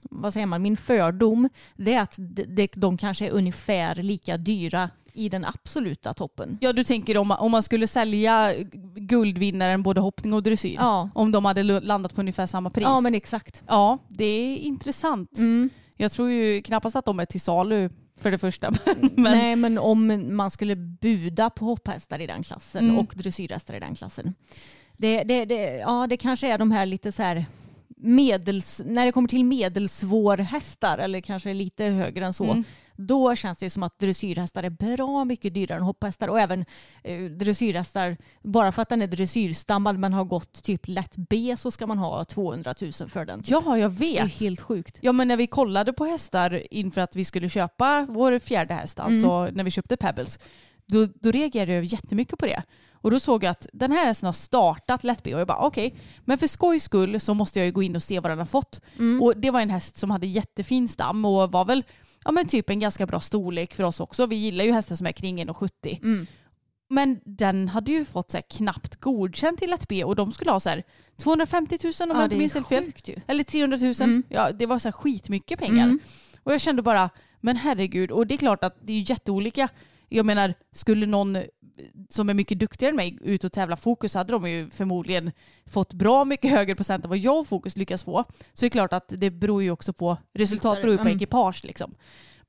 [0.04, 2.20] vad säger man, min fördom det är att
[2.76, 6.58] de kanske är ungefär lika dyra i den absoluta toppen.
[6.62, 8.54] Ja, du tänker om om man skulle sälja
[8.96, 10.76] guldvinnaren både hoppning och dressyr.
[10.76, 12.84] Ja, Om de hade landat på ungefär samma pris.
[12.84, 13.64] ja men exakt.
[13.68, 15.38] Ja, det är intressant.
[15.38, 15.70] Mm.
[15.98, 18.72] Jag tror ju knappast att de är till salu för det första.
[19.02, 23.00] Men, Nej, men om man skulle buda på hopphästar i den klassen Mm.
[23.00, 24.34] och dressyrhästar i den klassen.
[24.98, 27.46] Det, det, det, ja, det kanske är de här lite så här
[27.98, 32.44] medels, när det kommer till medelsvårhästar eller kanske lite högre än så.
[32.44, 32.64] Mm.
[33.02, 36.66] Då känns det som att dressyrhästar är bra mycket dyrare än hopphästar och även
[37.04, 41.72] eh, dressyrhästar, bara för att den är dressyrstammad men har gått typ lätt B så
[41.72, 43.44] ska man ha 200 000 för den.
[43.44, 43.52] typ.
[43.52, 44.40] Ja, jag det är vet.
[44.40, 44.98] helt sjukt.
[45.02, 49.00] Ja men när vi kollade på hästar inför att vi skulle köpa vår fjärde häst,
[49.00, 50.40] alltså när vi köpte Pebbles,
[50.86, 52.64] då, då reagerade jag jättemycket på det.
[53.02, 55.58] Och då såg jag att den här hästen har startat lätt B och jag bara
[55.66, 58.38] okej, men för skojs skull så måste jag ju gå in och se vad den
[58.40, 58.82] har fått.
[59.22, 61.84] Och det var en häst som hade jättefin stam och var väl
[62.26, 64.26] ja, men typ en ganska bra storlek för oss också.
[64.26, 66.00] Vi gillar ju hästar som är kring 1,70.
[66.04, 66.28] Mm.
[66.90, 70.52] Men den hade ju fått så här, knappt godkänt till lätt B och de skulle
[70.52, 70.84] ha så här,
[71.18, 72.92] 250 000 om jag inte minns helt fel.
[73.28, 73.94] Eller 300 000.
[74.00, 74.24] Mm.
[74.30, 75.84] Ja, det var så här skitmycket pengar.
[75.84, 76.00] Mm.
[76.44, 77.10] Och jag kände bara,
[77.42, 78.12] men herregud.
[78.12, 79.70] Och det är klart att det är jätteolika.
[80.10, 81.38] Jag menar, skulle någon
[82.10, 85.32] som är mycket duktigare än mig ut och tävla fokus hade de ju förmodligen
[85.66, 88.24] fått bra mycket högre procent än vad jag och fokus lyckas få.
[88.54, 91.16] Så det är klart att det beror ju också på, resultat beror ju på Mm.
[91.18, 91.96] ekipage liksom.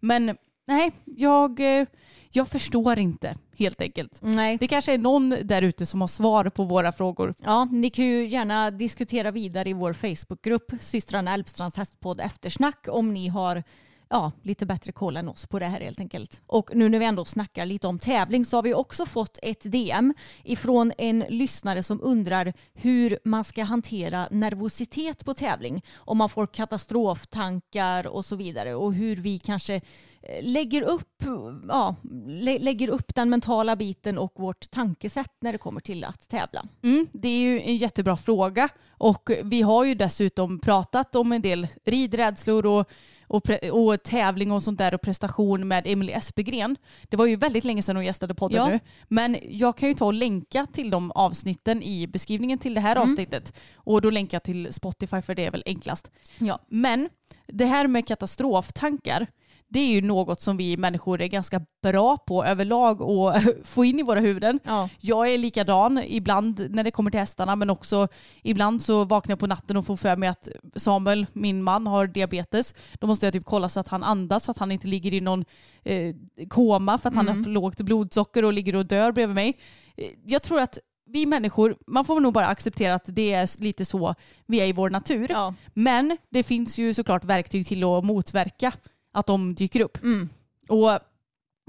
[0.00, 1.86] Men nej, jag, eh,
[2.30, 4.18] jag förstår inte helt enkelt.
[4.22, 4.56] Nej.
[4.60, 7.34] Det kanske är någon där ute som har svar på våra frågor.
[7.44, 13.12] Ja, ni kan ju gärna diskutera vidare i vår Facebookgrupp systrarna Älvstrands hästpodd eftersnack om
[13.12, 13.62] ni har
[14.10, 16.40] ja, lite bättre koll än oss på det här helt enkelt.
[16.46, 19.72] Och nu när vi ändå snackar lite om tävling så har vi också fått ett
[19.72, 25.82] DM ifrån en lyssnare som undrar hur man ska hantera nervositet på tävling.
[25.96, 29.80] Om man får katastroftankar och så vidare och hur vi kanske eh,
[30.42, 31.22] lägger upp,
[31.68, 31.96] ja,
[32.26, 36.64] lä- lägger upp den mentala biten och vårt tankesätt när det kommer till att tävla.
[36.82, 41.42] Mm, det är ju en jättebra fråga och vi har ju dessutom pratat om en
[41.42, 42.90] del ridrädslor och,
[43.30, 46.76] och, och tävling och sånt där och prestation med Emily Espegren.
[47.08, 48.68] Det var ju väldigt länge sedan hon gästade podden Ja.
[48.68, 48.80] nu.
[49.08, 52.96] Men jag kan ju ta och länka till de avsnitten i beskrivningen till det här
[52.96, 53.08] Mm.
[53.10, 53.56] avsnittet.
[53.74, 56.10] Och då länkar jag till Spotify för det är väl enklast.
[56.38, 56.58] Ja.
[56.68, 57.08] Men
[57.46, 59.26] det här med katastroftankar,
[59.70, 63.98] det är ju något som vi människor är ganska bra på överlag att få in
[63.98, 64.60] i våra huvuden.
[64.64, 64.88] Ja.
[65.00, 68.08] Jag är likadan ibland när det kommer till hästarna men också
[68.42, 72.06] ibland så vaknar jag på natten och får för mig att Samuel, min man, har
[72.06, 72.74] diabetes.
[73.00, 75.20] Då måste jag typ kolla så att han andas så att han inte ligger i
[75.20, 75.44] någon
[75.82, 76.14] eh,
[76.48, 79.58] koma för att han har för lågt blodsocker och ligger och dör bredvid mig.
[79.96, 80.78] Eh, Jag tror att
[81.12, 84.14] vi människor, man får nog bara acceptera att det är lite så
[84.46, 85.26] vi är i vår natur.
[85.30, 85.54] Ja.
[85.74, 88.72] Men det finns ju såklart verktyg till att motverka
[89.12, 90.02] att de dyker upp.
[90.02, 90.28] Mm.
[90.68, 90.98] Och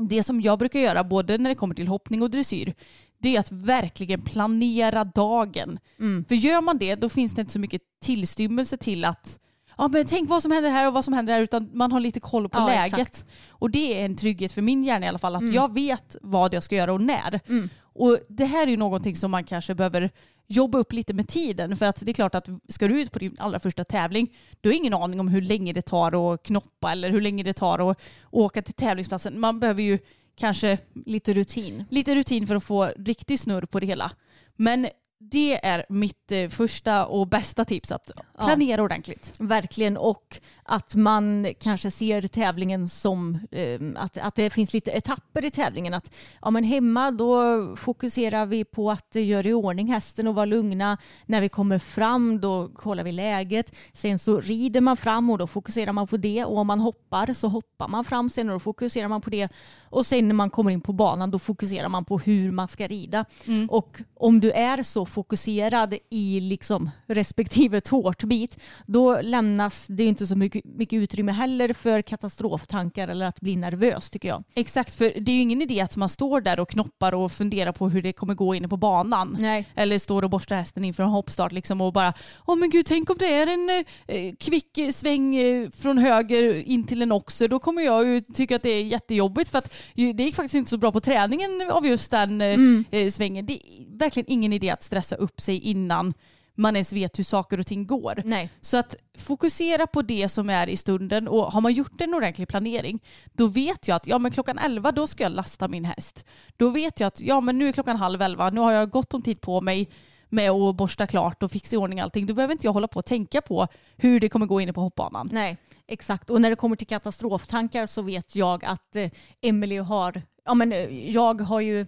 [0.07, 2.73] det som jag brukar göra både när det kommer till hoppning och dressyr
[3.17, 5.79] det är att verkligen planera dagen.
[5.99, 6.25] Mm.
[6.27, 9.39] För gör man det då finns det inte så mycket tillstymmelse till att
[9.77, 11.99] ja, men tänk vad som händer här och vad som händer här utan man har
[11.99, 12.99] lite koll på Ja, läget.
[12.99, 13.25] exakt.
[13.49, 15.53] Och det är en trygghet för min hjärna i alla fall att Mm.
[15.53, 17.39] jag vet vad jag ska göra och när.
[17.47, 17.69] Mm.
[17.93, 20.09] Och det här är ju någonting som man kanske behöver
[20.47, 21.77] jobba upp lite med tiden.
[21.77, 24.69] För att det är klart att ska du ut på din allra första tävling, du
[24.69, 27.91] har ingen aning om hur länge det tar att knoppa eller hur länge det tar
[27.91, 27.97] att
[28.31, 29.39] åka till tävlingsplatsen.
[29.39, 29.99] Man behöver ju
[30.35, 31.85] kanske Lite rutin.
[31.89, 34.11] lite rutin för att få riktig snurr på det hela.
[34.55, 34.87] Men
[35.19, 39.33] det är mitt eh, första och bästa tips, att planera ordentligt.
[39.39, 39.97] Verkligen.
[39.97, 40.39] Och
[40.71, 45.93] att man kanske ser tävlingen som eh, att, att det finns lite etapper i tävlingen.
[45.93, 50.45] Att ja, men hemma då fokuserar vi på att göra i ordning hästen och vara
[50.45, 50.97] lugna.
[51.25, 53.75] När vi kommer fram då kollar vi läget.
[53.93, 56.45] Sen så rider man fram och då fokuserar man på det.
[56.45, 59.49] Och om man hoppar så hoppar man fram sen och då fokuserar man på det.
[59.89, 62.87] Och sen när man kommer in på banan då fokuserar man på hur man ska
[62.87, 63.25] rida.
[63.69, 70.35] Och om du är så fokuserad i liksom respektive tårtbit då lämnas det inte så
[70.35, 74.43] mycket, mycket utrymme heller för katastroftankar eller att bli nervös tycker jag.
[74.53, 77.71] Exakt, för det är ju ingen idé att man står där och knoppar och funderar
[77.71, 79.37] på hur det kommer gå inne på banan.
[79.39, 79.67] Nej.
[79.75, 82.13] Eller står och borstar hästen inför en hoppstart liksom och bara
[82.45, 83.69] Åh men gud, tänk om det är en
[84.07, 87.47] eh, kvick eh, sväng eh, från höger in till en oxer.
[87.47, 90.69] Då kommer jag ju tycka att det är jättejobbigt för att det gick faktiskt inte
[90.69, 92.59] så bra på träningen av just den eh,
[92.99, 93.45] eh, svängen.
[93.45, 96.13] Det är verkligen ingen idé att stressa upp sig innan
[96.55, 98.21] man ens vet hur saker och ting går.
[98.25, 98.49] Nej.
[98.61, 102.47] Så att fokusera på det som är i stunden och har man gjort en ordentlig
[102.47, 102.99] planering
[103.33, 106.25] då vet jag att ja, men klockan 11 då ska jag lasta min häst.
[106.57, 109.13] Då vet jag att ja, men nu är klockan halv 11, nu har jag gott
[109.13, 109.89] om tid på mig
[110.31, 112.25] med att borsta klart och fixa i ordning allting.
[112.25, 114.81] Då behöver inte jag hålla på och tänka på hur det kommer gå inne på
[114.81, 115.29] hoppbanan.
[115.31, 116.29] Nej, exakt.
[116.29, 119.09] Och när det kommer till katastroftankar så vet jag att eh,
[119.41, 121.85] Emily har, ja men eh, jag har ju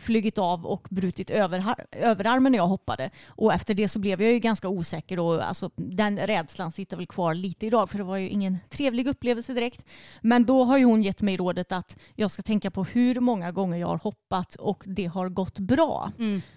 [0.00, 3.10] flugit av och brutit överarmen när jag hoppade.
[3.26, 7.06] Och efter det så blev jag ju ganska osäker och alltså, den rädslan sitter väl
[7.06, 9.84] kvar lite idag för det var ju ingen trevlig upplevelse direkt.
[10.20, 13.52] Men då har ju hon gett mig rådet att jag ska tänka på hur många
[13.52, 16.12] gånger jag har hoppat och det har gått bra.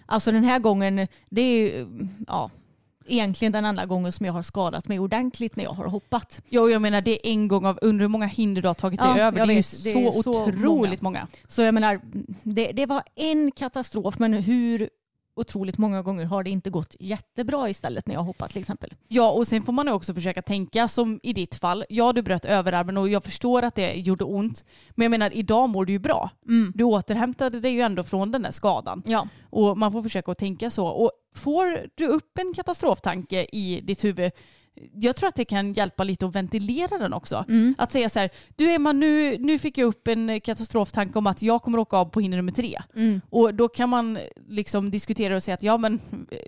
[0.06, 1.86] Alltså den här gången, det är ju,
[2.26, 2.50] ja,
[3.06, 6.40] egentligen den enda gången som jag har skadat mig ordentligt när jag har hoppat.
[6.48, 8.74] Ja, och jag menar det är en gång av under hur många hinder du har
[8.74, 9.46] tagit dig Ja, över.
[9.46, 9.66] Det är vet.
[9.66, 11.26] så, Det är så otroligt många.
[11.46, 12.00] Så jag menar,
[12.42, 14.88] det, det var en katastrof men hur
[15.36, 18.94] otroligt många gånger har det inte gått jättebra istället när jag hoppat till exempel.
[19.08, 21.84] Ja, och sen får man också försöka tänka som i ditt fall.
[21.88, 24.64] Ja, du bröt överarmen och jag förstår att det gjorde ont.
[24.90, 26.30] Men jag menar, idag mår du ju bra.
[26.74, 29.02] Du återhämtade dig ju ändå från den där skadan.
[29.06, 29.28] Ja.
[29.50, 30.86] Och man får försöka att tänka så.
[30.86, 34.32] Och får du upp en katastroftanke i ditt huvud,
[34.94, 37.44] jag tror att det kan hjälpa lite att ventilera den också.
[37.78, 41.42] Att säga så här, du Emma, nu, nu fick jag upp en katastroftanke om att
[41.42, 42.78] jag kommer åka av på hinder nummer tre.
[43.30, 46.00] Och då kan man liksom diskutera och säga att ja men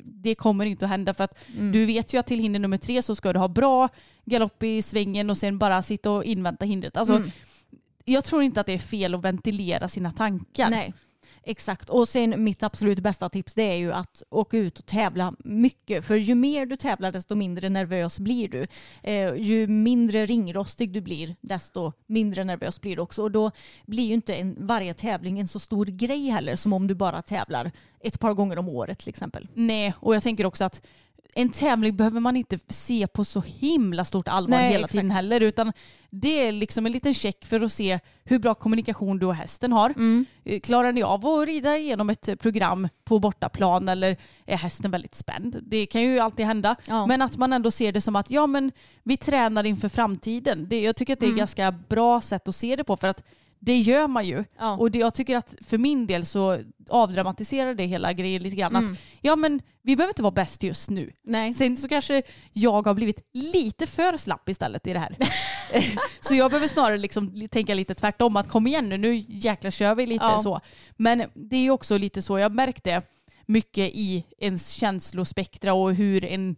[0.02, 1.38] det kommer inte att hända för att
[1.72, 3.88] du vet ju att till hinder nummer tre så ska du ha bra
[4.24, 6.96] galopp i svängen och sen bara sitta och invänta hindret.
[6.96, 7.22] Alltså,
[8.04, 10.70] Jag tror inte att det är fel att ventilera sina tankar.
[10.70, 10.94] Nej.
[11.48, 11.90] Exakt.
[11.90, 16.04] Och sen mitt absolut bästa tips det är ju att åka ut och tävla mycket.
[16.04, 18.66] För ju mer du tävlar desto mindre nervös blir du.
[19.02, 23.22] Eh, ju mindre ringrostig du blir desto mindre nervös blir du också.
[23.22, 23.50] Och då
[23.86, 27.22] blir ju inte en, varje tävling en så stor grej heller som om du bara
[27.22, 29.48] tävlar ett par gånger om året till exempel.
[29.54, 30.82] Nej, och jag tänker också att
[31.38, 34.92] en tävling behöver man inte se på så himla stort allvar Nej, hela exakt.
[34.92, 35.40] tiden heller.
[35.40, 35.72] Utan
[36.10, 39.72] det är liksom en liten check för att se hur bra kommunikation du och hästen
[39.72, 39.90] har.
[39.90, 40.26] Mm.
[40.44, 45.14] Eh, Klarar ni av att rida igenom ett program på bortaplan eller är hästen väldigt
[45.14, 45.60] spänd?
[45.62, 46.76] Det kan ju alltid hända.
[46.86, 47.06] Ja.
[47.06, 48.72] Men att man ändå ser det som att ja, men
[49.02, 50.68] vi tränar inför framtiden.
[50.68, 51.34] Det, jag tycker att det är Mm.
[51.36, 52.96] ett ganska bra sätt att se det på.
[52.96, 53.24] för att
[53.66, 54.44] det gör man ju.
[54.58, 54.76] Ja.
[54.76, 58.76] Och det, jag tycker att för min del så avdramatiserar det hela grejen lite grann.
[58.76, 58.92] Mm.
[58.92, 61.12] Att, ja men vi behöver inte vara bäst just nu.
[61.22, 61.54] Nej.
[61.54, 65.16] Sen så kanske jag har blivit lite för slapp istället i det här.
[66.20, 68.36] så jag behöver snarare liksom tänka lite tvärtom.
[68.36, 70.42] Att kom igen nu, nu jäklar kör vi lite Ja.
[70.42, 70.60] så.
[70.96, 73.02] Men det är ju också lite så, jag märkte
[73.46, 76.56] mycket i ens känslospektra och hur, en,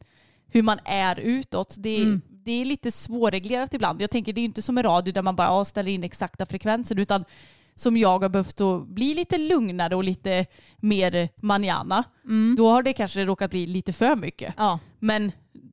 [0.49, 1.75] hur man är utåt.
[1.79, 2.23] Det, Mm.
[2.49, 4.03] Det är lite svårreglerat ibland.
[4.03, 6.99] Jag tänker det är inte som i radio där man bara ställer in exakta frekvenser
[6.99, 7.25] utan
[7.75, 12.05] som jag har behövt att bli lite lugnare och lite mer manjana.
[12.57, 14.55] Då har det kanske råkat bli lite för mycket.
[14.57, 15.33] Ja, Men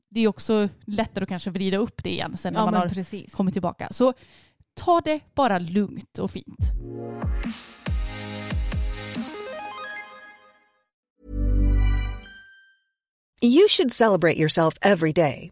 [0.09, 2.89] det är också lättare att kanske vrida upp det igen sen när ja man har
[2.89, 3.33] precis.
[3.33, 3.87] kommit tillbaka.
[3.91, 4.13] Så
[4.73, 6.59] ta det bara lugnt och fint.
[13.41, 15.51] You should celebrate yourself every day,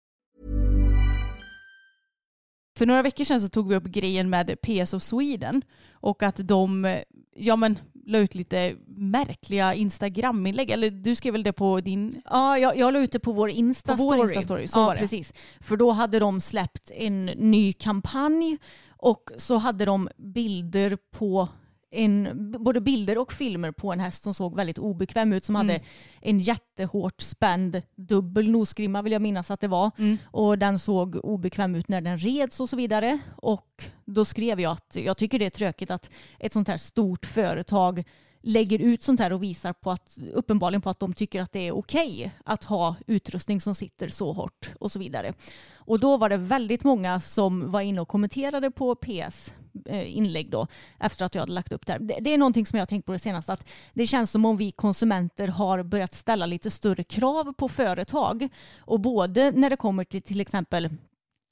[2.81, 5.61] För några veckor sedan så tog vi upp grejen med PS of Sweden
[5.93, 6.97] och att de
[7.35, 10.69] ja, men, la ut lite märkliga Instagram-inlägg.
[10.69, 12.21] Eller du skrev väl det på din...
[12.29, 14.67] Ja, jag, jag la ut det på vår Insta-story.
[14.67, 15.33] Så ja, precis.
[15.59, 21.47] För då hade de släppt en ny kampanj och så hade de bilder på
[21.91, 25.79] en, både bilder och filmer på en häst som såg väldigt obekväm ut som hade
[26.21, 29.91] en jättehårt spänd dubbel nosgrimma vill jag minnas att det var.
[30.25, 33.19] Och den såg obekväm ut när den reds och så vidare.
[33.35, 37.25] Och då skrev jag att jag tycker det är tråkigt att ett sånt här stort
[37.25, 38.03] företag
[38.43, 41.67] lägger ut sånt här och visar på att uppenbarligen på att de tycker att det
[41.67, 45.33] är okej att ha utrustning som sitter så hårt och så vidare.
[45.73, 49.53] Och då var det väldigt många som var inne och kommenterade på PS
[50.05, 50.67] inlägg då
[50.99, 51.99] efter att jag hade lagt upp det här.
[52.21, 54.57] Det, är någonting som jag har tänkt på det senaste att det känns som om
[54.57, 60.03] vi konsumenter har börjat ställa lite större krav på företag och både när det kommer
[60.03, 60.89] till till exempel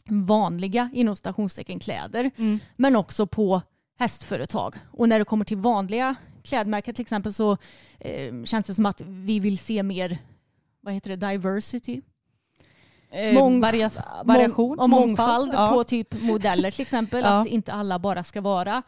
[0.09, 2.31] vanliga inom stationstecken kläder
[2.75, 3.61] men också på
[3.99, 4.75] hästföretag.
[4.91, 7.57] Och när det kommer till vanliga klädmärken till exempel så
[7.99, 10.17] eh, känns det som att vi vill se mer
[10.81, 12.01] vad heter det, diversity?
[13.11, 13.91] Eh, Mång- varia
[14.25, 14.77] variation?
[14.77, 15.67] Mång- mångfald Ja.
[15.69, 17.21] på typ modeller till exempel.
[17.23, 17.29] Ja.
[17.41, 18.83] Att inte alla bara ska vara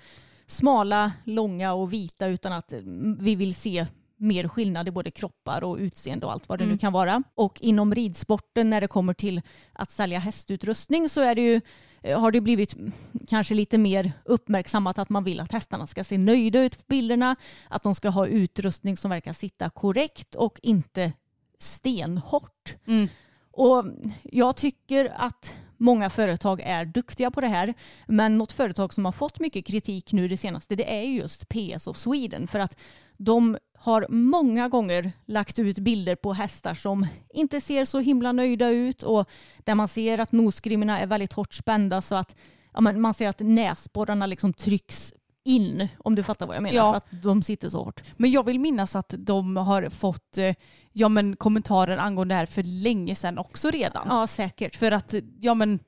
[0.47, 3.86] smala, långa och vita utan att mm, vi vill se
[4.17, 6.73] mer skillnad i både kroppar och utseende och allt vad det Mm.
[6.73, 7.23] nu kan vara.
[7.36, 9.41] Och inom ridsporten när det kommer till
[9.73, 11.62] att sälja hästutrustning så är det ju,
[12.01, 12.91] eh, har det blivit mm,
[13.29, 17.36] kanske lite mer uppmärksammat att man vill att hästarna ska se nöjda ut på bilderna,
[17.69, 21.13] att de ska ha utrustning som verkar sitta korrekt och inte
[21.60, 22.75] stenhårt.
[22.88, 23.07] Mm.
[23.52, 23.86] Och
[24.24, 27.74] jag tycker att många företag är duktiga på det här.
[28.08, 31.88] Men något företag som har fått mycket kritik nu det senaste det är just PS
[31.88, 32.47] of Sweden.
[32.47, 32.78] För att
[33.18, 38.70] de har många gånger lagt ut bilder på hästar som inte ser så himla nöjda
[38.70, 42.36] ut och där man ser att nosgrimmarna är väldigt hårt spända så att
[42.74, 45.14] ja, man ser att näsborrarna liksom trycks
[45.44, 46.92] in om du fattar vad jag menar Ja.
[46.92, 48.04] för att de sitter så hårt.
[48.18, 50.54] Men jag vill minnas att de har fått eh,
[50.94, 54.08] ja, men kommentarer angående det här för länge sedan också redan.
[54.10, 54.76] Ja säkert.
[54.76, 55.80] För, att, ja, men,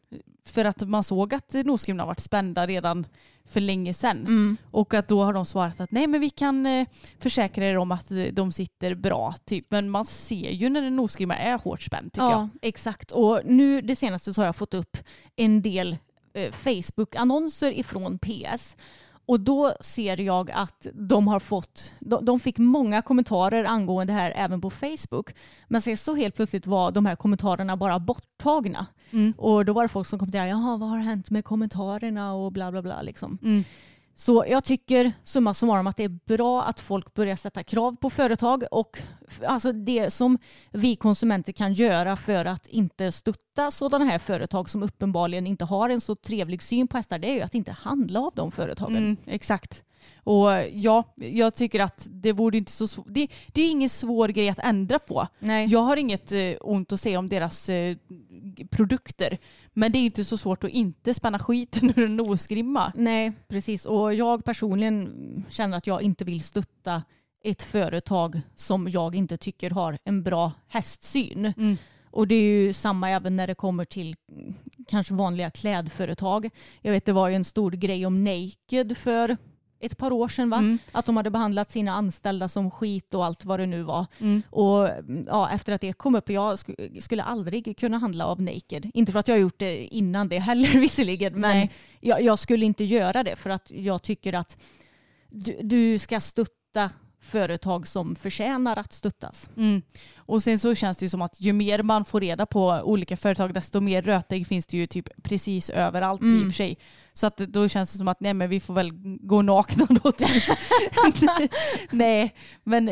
[0.45, 3.05] för att man såg att nosgrimmarna varit spända redan
[3.45, 4.17] för länge sedan.
[4.17, 4.57] Mm.
[4.71, 6.87] Och att då har de svarat att nej men vi kan eh,
[7.19, 9.35] försäkra er om att eh, de sitter bra.
[9.45, 9.65] Typ.
[9.69, 12.49] Men man ser ju när en nosgrimma är hårt spänd tycker ja, jag.
[12.61, 13.11] exakt.
[13.11, 14.97] Och nu det senaste så har jag fått upp
[15.35, 15.97] en del
[16.33, 18.75] eh, Facebook-annonser ifrån PS.
[19.25, 24.19] Och då ser jag att de har fått, de, de fick många kommentarer angående det
[24.19, 25.35] här även på Facebook.
[25.67, 28.85] Men sen så helt plötsligt var de här kommentarerna bara borttagna.
[29.11, 29.33] Mm.
[29.37, 32.71] Och då var det folk som kommenterade, jaha vad har hänt med kommentarerna och bla
[32.71, 33.37] bla bla liksom.
[33.43, 33.63] Mm.
[34.15, 38.09] Så jag tycker summa summarum att det är bra att folk börjar sätta krav på
[38.09, 38.99] företag och
[39.47, 40.37] alltså det som
[40.71, 45.89] vi konsumenter kan göra för att inte stötta sådana här företag som uppenbarligen inte har
[45.89, 48.97] en så trevlig syn på hästar det är ju att inte handla av de företagen.
[48.97, 49.83] Mm, exakt.
[50.15, 53.05] Och ja, jag tycker att det borde inte så svårt.
[53.09, 55.27] Det, det är ingen svår grej att ändra på.
[55.39, 55.67] Nej.
[55.67, 57.97] Jag har inget eh, ont att säga om deras eh,
[58.69, 59.37] produkter.
[59.73, 62.91] Men det är inte så svårt att inte spänna skiten ur en nosgrimma.
[62.95, 63.85] Nej, precis.
[63.85, 67.03] Och jag personligen känner att jag inte vill stötta
[67.43, 71.53] ett företag som jag inte tycker har en bra hästsyn.
[71.57, 71.77] Mm.
[72.11, 74.15] Och det är ju samma även när det kommer till
[74.87, 76.49] kanske vanliga klädföretag.
[76.81, 79.37] Jag vet det var ju en stor grej om Naked för
[79.85, 80.57] ett par år sedan va?
[80.57, 80.77] Mm.
[80.91, 84.05] Att de hade behandlat sina anställda som skit och allt vad det nu var.
[84.19, 84.41] Mm.
[84.49, 88.41] Och mm, ja, efter att det kom upp, jag sk- skulle aldrig kunna handla av
[88.41, 88.91] Naked.
[88.93, 91.67] Inte för att jag har gjort det innan det heller visserligen, men
[91.99, 94.57] jag, jag skulle inte göra det för att jag tycker att
[95.29, 96.89] du, du ska stötta
[97.23, 99.49] företag som förtjänar att stöttas.
[99.57, 99.81] Mm.
[100.15, 103.17] Och sen så känns det ju som att ju mer man får reda på olika
[103.17, 106.39] företag desto mer rötägg finns det ju typ precis överallt i Mm.
[106.41, 106.77] och för sig.
[107.13, 110.11] Så att då känns det som att nej men vi får väl gå nakna då.
[110.11, 110.43] Typ.
[111.91, 112.91] nej men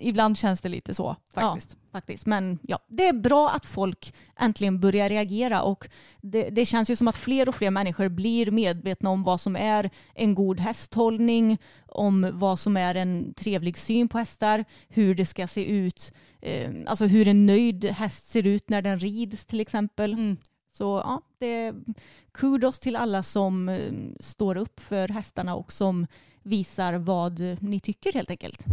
[0.00, 1.76] ibland känns det lite så faktiskt.
[1.92, 2.26] Faktiskt.
[2.26, 5.88] Men ja, det är bra att folk äntligen börjar reagera och
[6.20, 9.56] det, det känns ju som att fler och fler människor blir medvetna om vad som
[9.56, 15.26] är en god hästhållning, om vad som är en trevlig syn på hästar, hur det
[15.26, 19.60] ska se ut, eh, alltså hur en nöjd häst ser ut när den rids till
[19.60, 20.12] exempel.
[20.12, 20.36] Mm.
[20.72, 21.74] Så ja, det är
[22.32, 26.06] kudos till alla som eh, står upp för hästarna och som
[26.42, 28.66] visar vad ni tycker helt enkelt.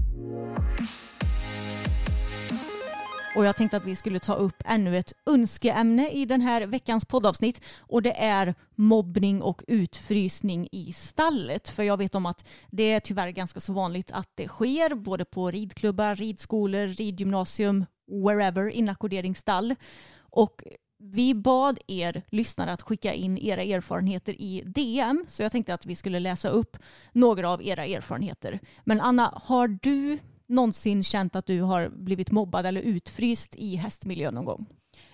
[3.38, 7.06] Och jag tänkte att vi skulle ta upp ännu ett önskeämne i den här veckans
[7.06, 11.70] poddavsnitt och det är mobbning och utfrysning i stallet.
[11.70, 15.26] För jag vet om att det är tyvärr ganska så vanligt att det sker både
[15.26, 17.86] på ridklubbar, ridskolor, ridgymnasium,
[18.26, 19.76] wherever, inackorderingsstall.
[20.18, 20.64] Och
[21.00, 25.86] vi bad er lyssnare att skicka in era erfarenheter i DM så jag tänkte att
[25.86, 26.78] vi skulle läsa upp
[27.12, 28.60] några av era erfarenheter.
[28.84, 34.32] Men Anna, har du någonsin känt att du har blivit mobbad eller utfryst i hästmiljö
[34.32, 34.66] någon gång?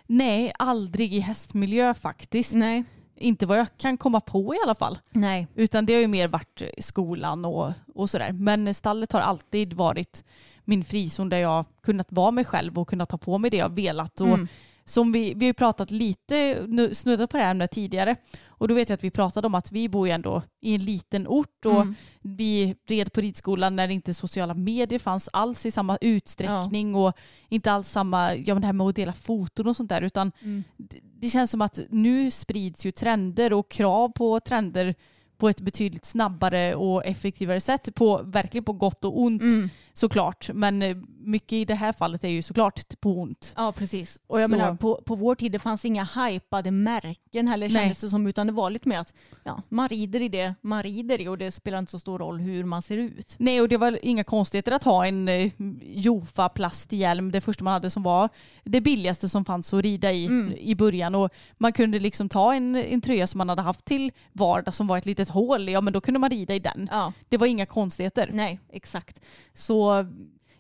[0.07, 2.53] Nej, aldrig i hästmiljö faktiskt.
[2.53, 2.83] Nej.
[3.15, 4.99] Inte vad jag kan komma på i alla fall.
[5.11, 5.47] Nej.
[5.55, 8.31] Utan det har ju mer varit i skolan och, och sådär.
[8.31, 10.23] Men stallet har alltid varit
[10.65, 13.75] min frizon där jag kunnat vara mig själv och kunnat ta på mig det jag
[13.75, 14.21] velat.
[14.21, 14.47] Och Mm.
[14.85, 18.15] Som vi, vi har pratat lite, nu- snuddat på det här ämnet tidigare.
[18.47, 20.85] Och då vet jag att vi pratade om att vi bor ju ändå i en
[20.85, 21.95] liten ort och Mm.
[22.21, 27.13] vi red på ridskolan när inte sociala medier fanns alls i samma utsträckning och
[27.49, 30.31] inte alls samma, ja men det här med att dela foton och sånt där utan
[30.41, 30.63] Mm.
[30.77, 34.95] det- det känns som att nu sprids ju trender och krav på trender
[35.37, 37.95] på ett betydligt snabbare och effektivare sätt.
[37.95, 39.69] På, verkligen på gott och ont Mm.
[39.93, 40.49] Såklart.
[40.53, 43.53] Men eh, mycket i det här fallet är ju såklart på ont.
[43.57, 44.19] Ja, precis.
[44.27, 47.81] Och jag Så- menar, på, på vår tid det fanns inga hypade märken heller Nej.
[47.81, 49.13] kändes det som, utan det var lite mer att
[49.43, 52.39] ja, man rider i det man rider i och det spelar inte så stor roll
[52.39, 53.35] hur man ser ut.
[53.37, 57.73] Nej och det var inga konstigheter att ha en eh, Jofa plasthjälm, det första man
[57.73, 58.29] hade som var
[58.63, 60.53] det billigaste som fanns att rida i Mm.
[60.57, 61.15] i början.
[61.15, 64.87] Och man kunde liksom ta en, en tröja som man hade haft till vardag som
[64.87, 66.87] var ett litet hål, ja men då kunde man rida i den.
[66.91, 68.29] Ja, Det var inga konstigheter.
[68.33, 69.21] nej, exakt.
[69.53, 69.82] Så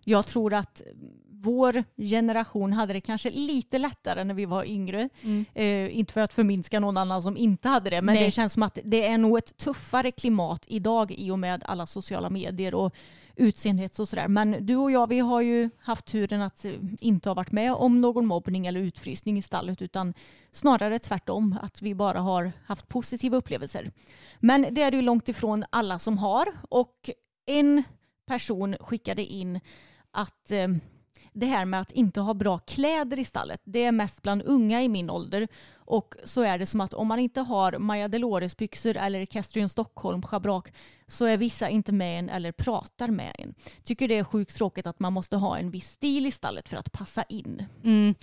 [0.03, 0.81] Jag tror att
[1.43, 5.09] vår generation hade det kanske lite lättare när vi var yngre.
[5.53, 8.25] Eh, inte för att förminska någon annan som inte hade det, men Nej.
[8.25, 11.85] det känns som att det är nog ett tuffare klimat idag i och med alla
[11.85, 12.95] sociala medier och
[13.35, 14.27] utseendet och sådär.
[14.27, 17.73] Men du och jag, vi har ju haft turen att eh, inte ha varit med
[17.73, 20.13] om någon mobbning eller utfrysning i stallet, utan
[20.51, 23.91] snarare tvärtom, att vi bara har haft positiva upplevelser.
[24.39, 27.09] Men det är det ju långt ifrån alla som har och
[27.45, 27.83] en
[28.25, 29.59] person skickade in
[30.11, 30.67] att eh,
[31.33, 34.83] det här med att inte ha bra kläder i stallet, det är mest bland unga
[34.83, 35.47] i min ålder.
[35.85, 39.69] Och så är det som att om man inte har Maja Delores byxor eller Castrian
[39.69, 40.73] Stockholm schabrak
[41.07, 43.53] så är vissa inte med en eller pratar med en.
[43.83, 46.77] Tycker det är sjukt tråkigt att man måste ha en viss stil i stallet för
[46.77, 47.65] att passa in.
[47.83, 48.15] Mm.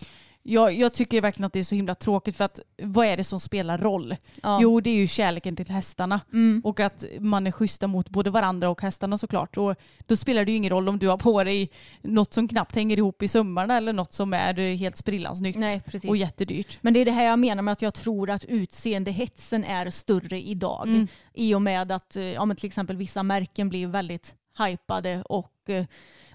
[0.43, 3.25] Jag, jag tycker verkligen att det är så himla tråkigt för att vad är det
[3.25, 4.17] som spelar roll?
[4.43, 4.59] Ja.
[4.63, 6.61] Jo det är ju kärleken till hästarna Mm.
[6.65, 9.57] och att man är schyssta mot både varandra och hästarna såklart.
[9.57, 9.75] Och
[10.07, 11.71] då spelar det ju ingen roll om du har på dig
[12.03, 15.57] något som knappt hänger ihop i sömmarna eller något som är eh, helt sprillans nytt
[15.57, 16.79] Nej, och jättedyrt.
[16.81, 20.41] Men det är det här jag menar med att jag tror att utseendehetsen är större
[20.41, 20.89] idag.
[20.89, 21.09] Mm.
[21.35, 24.35] I och med att eh, ja, till exempel vissa märken blir väldigt
[24.65, 25.85] hypade och eh,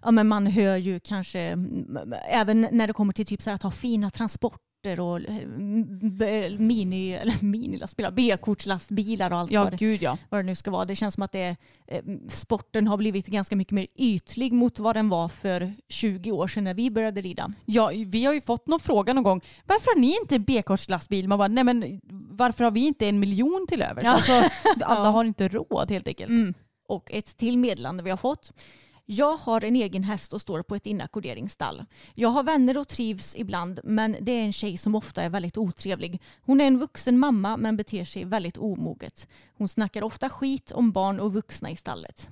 [0.02, 3.64] ja, men man hör ju kanske mm, även när det kommer till typ så att
[3.64, 10.18] ha fina transporter och eh, mini, eller minilastbilar, B-kortslastbilar och allt Ja vad, gud ja.
[10.30, 10.86] vad det nu ska vara.
[10.86, 11.56] Det känns som att det,
[11.88, 16.48] eh, sporten har blivit ganska mycket mer ytlig mot vad den var för 20 år
[16.48, 17.54] sedan när vi började rida.
[17.66, 19.42] Ja, vi har ju fått någon fråga någon gång.
[19.66, 21.28] Varför har ni inte en B-kortslastbil?
[21.28, 24.04] Man bara, nej men varför har vi inte en miljon till övers?
[24.04, 24.12] Ja.
[24.12, 24.44] Alltså,
[24.82, 26.30] alla har inte råd helt enkelt.
[26.30, 26.54] Mm.
[26.88, 28.52] Och ett till meddelande vi har fått.
[29.08, 31.86] Jag har en egen häst och står på ett inackorderingsstall.
[32.14, 35.58] Jag har vänner och trivs ibland men det är en tjej som ofta är väldigt
[35.58, 36.22] otrevlig.
[36.42, 39.28] Hon är en vuxen mamma men beter sig väldigt omoget.
[39.58, 42.30] Hon snackar ofta skit om barn och vuxna i stallet.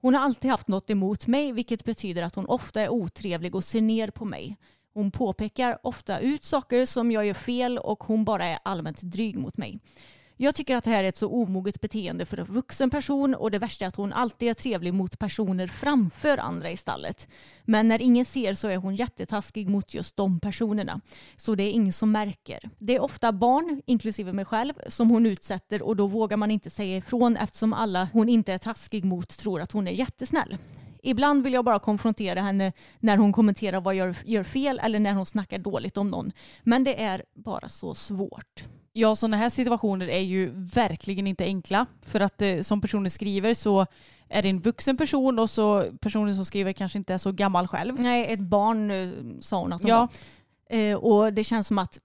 [0.00, 3.64] Hon har alltid haft något emot mig vilket betyder att hon ofta är otrevlig och
[3.64, 4.56] ser ner på mig.
[4.94, 9.38] Hon påpekar ofta ut saker som jag gör fel och hon bara är allmänt dryg
[9.38, 9.80] mot mig.
[10.38, 13.50] Jag tycker att det här är ett så omoget beteende för en vuxen person och
[13.50, 17.28] det värsta är att hon alltid är trevlig mot personer framför andra i stallet.
[17.64, 21.00] Men när ingen ser så är hon jättetaskig mot just de personerna.
[21.36, 22.70] Så det är ingen som märker.
[22.78, 26.70] Det är ofta barn, inklusive mig själv, som hon utsätter och då vågar man inte
[26.70, 30.56] säga ifrån eftersom alla hon inte är taskig mot tror att hon är jättesnäll.
[31.02, 35.12] Ibland vill jag bara konfrontera henne när hon kommenterar vad jag gör fel eller när
[35.12, 36.32] hon snackar dåligt om någon.
[36.62, 38.64] Men det är bara så svårt.
[38.98, 41.86] Ja, sådana här situationer är ju verkligen inte enkla.
[42.02, 43.86] För att eh, som personen skriver så
[44.28, 47.68] är det en vuxen person och så personen som skriver kanske inte är så gammal
[47.68, 48.00] själv.
[48.00, 49.08] Nej, ett barn eh,
[49.40, 50.08] sa hon att hon Ja.
[50.70, 50.78] var.
[50.78, 51.98] Eh, och det känns som att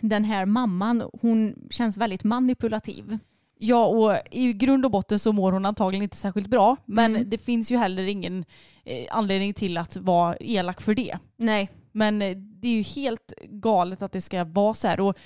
[0.00, 3.18] den här mamman, hon känns väldigt manipulativ.
[3.58, 6.76] Ja, och i grund och botten så mår hon antagligen inte särskilt bra.
[6.86, 7.30] Men Mm.
[7.30, 8.44] det finns ju heller ingen
[8.84, 11.18] eh, anledning till att vara elak för det.
[11.36, 11.70] Nej.
[11.92, 12.22] Men
[12.62, 15.00] det är ju helt galet att det ska vara så här.
[15.00, 15.18] Och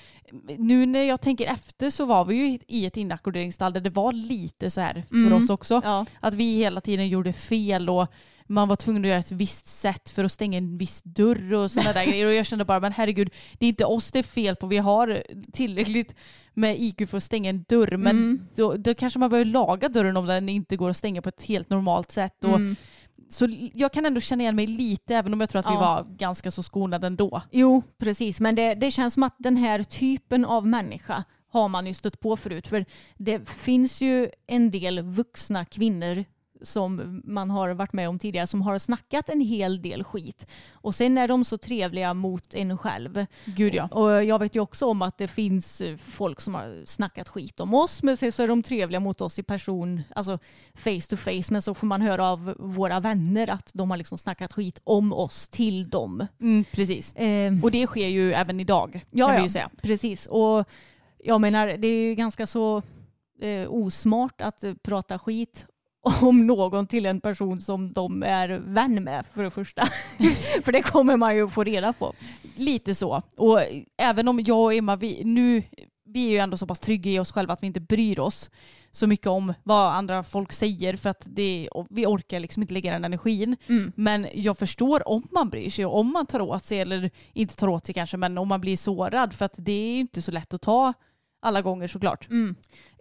[0.57, 4.11] nu när jag tänker efter så var vi ju i ett inackorderingsstall där det var
[4.13, 5.33] lite så här för Mm.
[5.33, 5.81] oss också.
[5.83, 6.05] Ja.
[6.19, 8.07] Att vi hela tiden gjorde fel och
[8.47, 11.71] man var tvungen att göra ett visst sätt för att stänga en viss dörr och
[11.71, 12.25] sådana där grejer.
[12.25, 13.29] Och jag kände bara, men herregud,
[13.59, 14.67] det är inte oss det är fel på.
[14.67, 15.23] Vi har
[15.53, 16.15] tillräckligt
[16.53, 17.97] med IQ för att stänga en dörr.
[17.97, 18.47] Men Mm.
[18.55, 21.43] då, då kanske man behöver laga dörren om den inte går att stänga på ett
[21.43, 22.43] helt normalt sätt.
[22.43, 22.75] Och, Mm.
[23.29, 25.79] Så jag kan ändå känna igen mig lite, även om jag tror att vi Ja.
[25.79, 27.41] var ganska så skonade ändå.
[27.51, 28.39] Jo, precis.
[28.39, 32.19] Men det, det känns som att den här typen av människa har man ju stött
[32.19, 32.67] på förut.
[32.67, 32.85] För
[33.17, 36.25] det finns ju en del vuxna kvinnor
[36.61, 40.47] som man har varit med om tidigare som har snackat en hel del skit.
[40.71, 43.25] Och sen är de så trevliga mot en själv.
[43.45, 43.87] Gud ja.
[43.87, 47.59] Och jag vet ju också om att det finns eh, folk som har snackat skit
[47.59, 50.39] om oss men sen så är de trevliga mot oss i person, alltså
[50.73, 51.43] face to face.
[51.53, 55.13] Men så får man höra av våra vänner att de har liksom snackat skit om
[55.13, 56.27] oss till dem.
[56.41, 57.15] Mm, precis.
[57.15, 59.43] Eh, Och det sker ju även idag Ja, kan vi ja.
[59.43, 59.69] ju säga.
[59.81, 60.69] Precis, och
[61.23, 62.81] jag menar det är ju ganska så
[63.41, 65.65] eh, osmart att eh, prata skit
[66.21, 69.87] om någon till en person som de är vän med för det första.
[70.63, 72.13] för det kommer man ju få reda på.
[72.55, 73.21] Lite så.
[73.37, 73.59] Och
[73.97, 75.63] även om jag och Emma, vi, nu,
[76.05, 78.49] vi är ju ändå så pass trygga i oss själva att vi inte bryr oss
[78.91, 82.91] så mycket om vad andra folk säger för att det, vi orkar liksom inte lägga
[82.91, 83.55] den energin.
[83.67, 83.91] Mm.
[83.95, 87.55] Men jag förstår om man bryr sig och om man tar åt sig eller inte
[87.55, 90.31] tar åt sig kanske men om man blir sårad för att det är inte så
[90.31, 90.93] lätt att ta
[91.41, 92.29] alla gånger såklart.
[92.29, 92.55] Mm.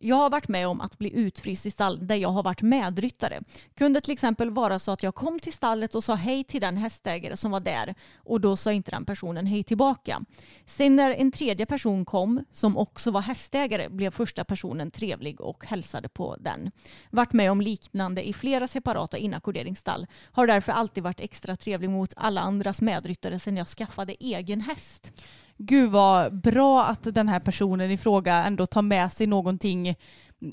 [0.07, 3.40] Jag har varit med om att bli utfryst i stall där jag har varit medryttare.
[3.74, 6.76] Kunde till exempel vara så att jag kom till stallet och sa hej till den
[6.76, 10.20] hästägare som var där och då sa inte den personen hej tillbaka.
[10.66, 15.66] Sen när en tredje person kom som också var hästägare blev första personen trevlig och
[15.66, 16.70] hälsade på den.
[17.11, 20.07] Varit med om liknande i flera separata inackorderingsstall.
[20.32, 25.12] Har därför alltid varit extra trevlig mot alla andras medryttare sedan jag skaffade egen häst.
[25.57, 29.93] Gud vad bra att den här personen i fråga ändå tar med sig någonting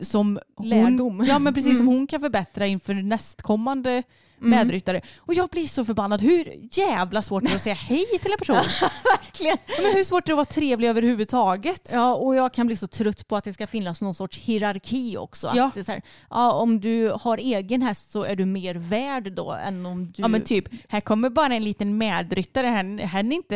[0.01, 1.97] som hon, ja, men precis som Mm.
[1.97, 4.03] hon kan förbättra inför nästkommande
[4.43, 5.01] medryttare.
[5.17, 6.21] Och jag blir så förbannad.
[6.21, 8.55] Hur jävla svårt är det att säga hej till en person?
[9.03, 9.57] Verkligen.
[9.83, 11.89] Men hur svårt är det att vara trevlig överhuvudtaget?
[11.93, 15.17] Ja, och jag kan bli så trött på att det ska finnas någon sorts hierarki
[15.17, 15.51] också.
[15.55, 15.71] Ja.
[15.77, 19.85] Att här, ja, om du har egen häst så är du mer värd då än
[19.85, 20.21] om du...
[20.21, 22.67] Ja men typ, här kommer bara en liten medryttare.
[23.11, 23.55] Han är inte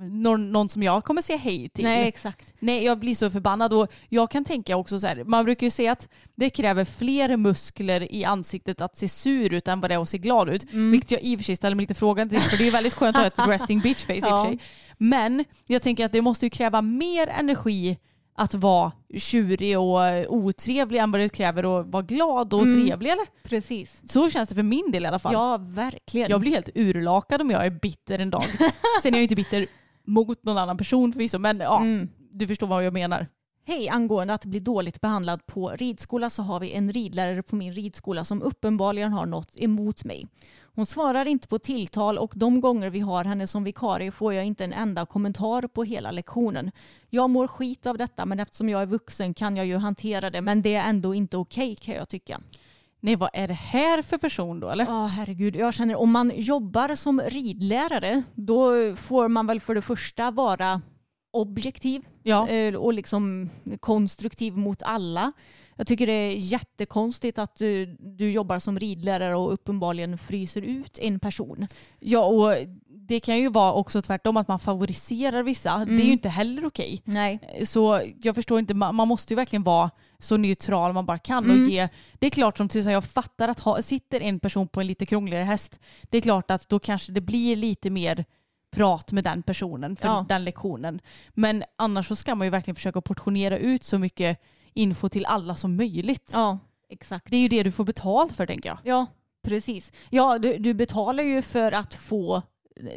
[0.00, 1.84] någon, någon som jag kommer säga hej till.
[1.84, 2.52] Nej, exakt.
[2.58, 5.70] Nej, jag blir så förbannad och jag kan tänka också så här, man brukar ju
[5.70, 9.94] säga att det kräver fler muskler i ansiktet att se sur ut än vad det
[9.94, 10.72] är att se glad ut.
[10.72, 10.90] Mm.
[10.90, 12.94] Vilket jag i och för sig ställer mig lite frågan till för det är väldigt
[12.94, 14.44] skönt att ha ett resting bitch face i och Ja.
[14.44, 14.58] för sig.
[14.98, 17.98] Men jag tänker att det måste ju kräva mer energi
[18.40, 19.98] att vara tjurig och
[20.34, 22.86] otrevlig än vad det kräver att vara glad och Mm.
[22.86, 23.26] trevlig eller?
[23.48, 24.00] Precis.
[24.06, 25.32] Så känns det för min del i alla fall.
[25.32, 26.30] Ja, verkligen.
[26.30, 28.44] Jag blir helt urlakad om jag är bitter en dag.
[29.02, 29.66] Sen är jag ju inte bitter
[30.08, 32.08] mot någon annan person förvisso men ja, Mm.
[32.30, 33.26] du förstår vad jag menar.
[33.66, 37.72] Hej, angående att bli dåligt behandlad på ridskola så har vi en ridlärare på min
[37.72, 40.26] ridskola som uppenbarligen har något emot mig.
[40.74, 44.44] Hon svarar inte på tilltal och de gånger vi har henne som vikarie får jag
[44.44, 46.70] inte en enda kommentar på hela lektionen.
[47.10, 50.40] Jag mår skit av detta men eftersom jag är vuxen kan jag ju hantera det
[50.40, 52.40] men det är ändå inte okej kan jag tycka.
[53.00, 54.84] Nej vad är det här för person då eller?
[54.84, 55.56] Ja, herregud.
[55.56, 60.80] Jag känner om man jobbar som ridlärare då får man väl för det första vara
[61.32, 62.48] objektiv Ja.
[62.48, 65.32] eh, och liksom konstruktiv mot alla.
[65.76, 70.98] Jag tycker det är jättekonstigt att du, du jobbar som ridlärare och uppenbarligen fryser ut
[70.98, 71.66] en person.
[72.00, 72.54] Ja och
[73.08, 75.84] det kan ju vara också tvärtom att man favoriserar vissa.
[75.84, 77.02] Det är ju inte heller okej.
[77.04, 77.64] Nej.
[77.66, 81.44] Så jag förstår inte, man, man måste ju verkligen vara så neutral man bara kan
[81.44, 81.62] Mm.
[81.62, 81.88] och ge.
[82.18, 85.06] Det är klart som tusan, jag fattar att ha, sitter en person på en lite
[85.06, 88.24] krångligare häst, det är klart att då kanske det blir lite mer
[88.76, 90.26] prat med den personen för Ja.
[90.28, 91.00] den lektionen.
[91.34, 94.40] Men annars så ska man ju verkligen försöka portionera ut så mycket
[94.74, 96.30] info till alla som möjligt.
[96.34, 97.26] Ja, exakt.
[97.30, 98.78] Det är ju det du får betalt för tänker jag.
[98.84, 99.06] Ja,
[99.42, 99.92] precis.
[100.10, 102.42] Ja, du, du betalar ju för att få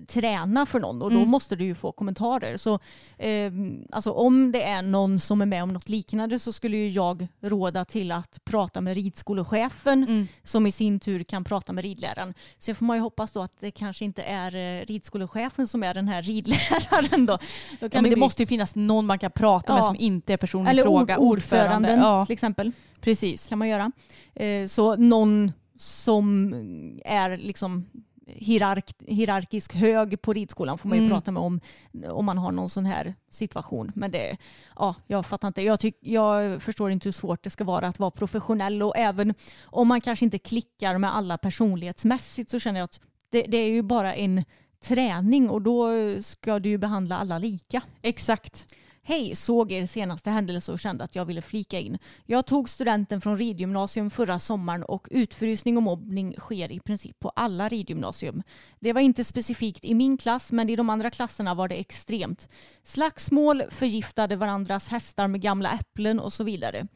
[0.07, 1.29] träna för någon och då Mm.
[1.29, 2.57] måste du ju få kommentarer.
[2.57, 2.79] Så
[3.17, 3.51] eh,
[3.91, 7.27] alltså om det är någon som är med om något liknande så skulle ju jag
[7.41, 10.27] råda till att prata med ridskolechefen Mm.
[10.43, 12.33] som i sin tur kan prata med ridläraren.
[12.57, 15.93] Sen får man ju hoppas då att det kanske inte är eh, ridskolechefen som är
[15.93, 17.37] den här ridläraren då.
[17.79, 19.85] då Ja, men det bli- måste ju finnas någon man kan prata med Ja.
[19.85, 21.17] som inte är personen eller i fråga.
[21.17, 22.71] ord, ordföranden Ja, till exempel
[23.01, 23.47] precis.
[23.47, 23.91] kan man göra.
[24.35, 26.53] Eh, så någon som
[27.05, 27.85] är liksom
[28.35, 31.11] hierark, hierarkisk hög på ridskolan får man ju Mm.
[31.11, 31.59] prata med om
[32.09, 33.91] om man har någon sån här situation.
[33.95, 34.37] Men det,
[34.75, 35.61] ja, jag fattar inte.
[35.61, 39.33] Jag, tyck, jag förstår inte hur svårt det ska vara att vara professionell och även
[39.63, 42.99] om man kanske inte klickar med alla personlighetsmässigt så känner jag att
[43.31, 44.43] det, det är ju bara en
[44.83, 45.87] träning och då
[46.21, 47.81] ska du ju behandla alla lika.
[48.01, 48.67] Exakt.
[49.03, 51.97] Hej, såg er senaste händelse och kände att jag ville flika in.
[52.25, 57.29] Jag tog studenten från ridgymnasium förra sommaren och utfrysning och mobbning sker i princip på
[57.29, 58.43] alla ridgymnasium.
[58.79, 62.49] Det var inte specifikt i min klass men i de andra klasserna var det extremt.
[62.83, 66.87] Slagsmål, förgiftade varandras hästar med gamla äpplen och så vidare.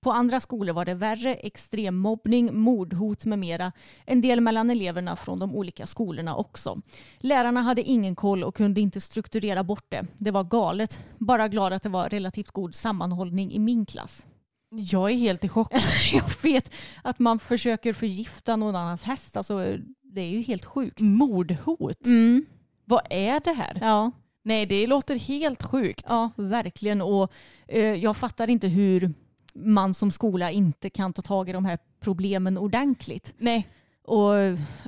[0.00, 3.72] På andra skolor var det värre, extremmobbning, mordhot med mera.
[4.06, 6.80] En del mellan eleverna från de olika skolorna också.
[7.18, 10.06] Lärarna hade ingen koll och kunde inte strukturera bort det.
[10.18, 11.04] Det var galet.
[11.18, 14.26] Bara glad att det var relativt god sammanhållning i min klass.
[14.70, 15.72] Jag är helt i chock.
[16.12, 16.70] Jag vet
[17.02, 19.36] att man försöker förgifta någon annans häst.
[19.36, 21.00] Alltså, det är ju helt sjukt.
[21.00, 22.06] Mordhot.
[22.06, 22.46] Mm.
[22.84, 23.78] Vad är det här?
[23.80, 24.10] Ja,
[24.42, 26.04] Nej, det låter helt sjukt.
[26.08, 27.02] ja, verkligen.
[27.02, 27.32] Och
[27.66, 29.12] eh, jag fattar inte hur
[29.58, 33.34] man som skola inte kan ta tag i de här problemen ordentligt.
[33.38, 33.68] Nej.
[34.04, 34.34] Och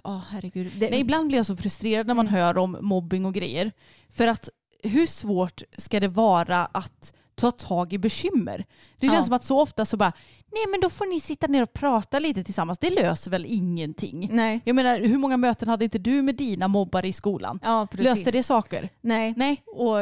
[0.05, 0.73] ja, herregud.
[0.79, 3.73] Det, Nej, ibland blir jag så frustrerad när man hör om mobbing och grejer.
[4.11, 4.49] För att
[4.83, 8.64] hur svårt ska det vara att ta tag i bekymmer?
[9.01, 9.24] Det känns Ja.
[9.24, 10.12] som att så ofta så bara,
[10.53, 12.78] nej men då får ni sitta ner och prata lite tillsammans.
[12.78, 14.28] Det löser väl ingenting?
[14.32, 14.61] Nej.
[14.64, 17.61] Jag menar, hur många möten hade inte du med dina mobbare i skolan?
[17.62, 18.05] Ja, precis.
[18.05, 18.88] Löste det saker?
[19.01, 19.34] Nej.
[19.36, 19.62] Nej.
[19.66, 19.97] Och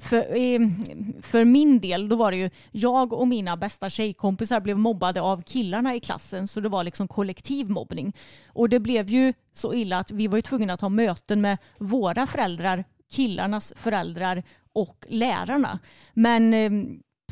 [0.00, 5.20] för, för min del då var det ju jag och mina bästa tjejkompisar blev mobbade
[5.20, 8.12] av killarna i klassen så det var liksom kollektiv mobbning.
[8.46, 12.26] Och det blev ju så illa att vi var tvungna att ha möten med våra
[12.26, 14.42] föräldrar, killarnas föräldrar
[14.80, 15.78] och lärarna.
[16.14, 16.70] Men eh,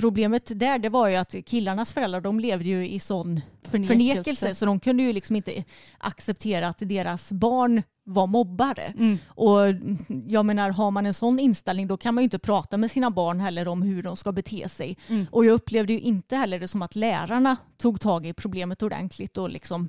[0.01, 3.95] problemet där det var ju att killarnas föräldrar de levde ju i sån Förnekelse.
[3.95, 5.65] förnekelse så de kunde ju liksom inte
[5.99, 8.83] acceptera att deras barn var mobbare.
[8.99, 9.19] Mm.
[9.29, 9.59] Och
[10.27, 13.11] jag menar, har man en sån inställning då kan man ju inte prata med sina
[13.11, 14.97] barn heller om hur de ska bete sig.
[15.09, 15.27] Mm.
[15.31, 19.39] Och jag upplevde ju inte heller det som att lärarna tog tag i problemet ordentligt
[19.39, 19.89] och liksom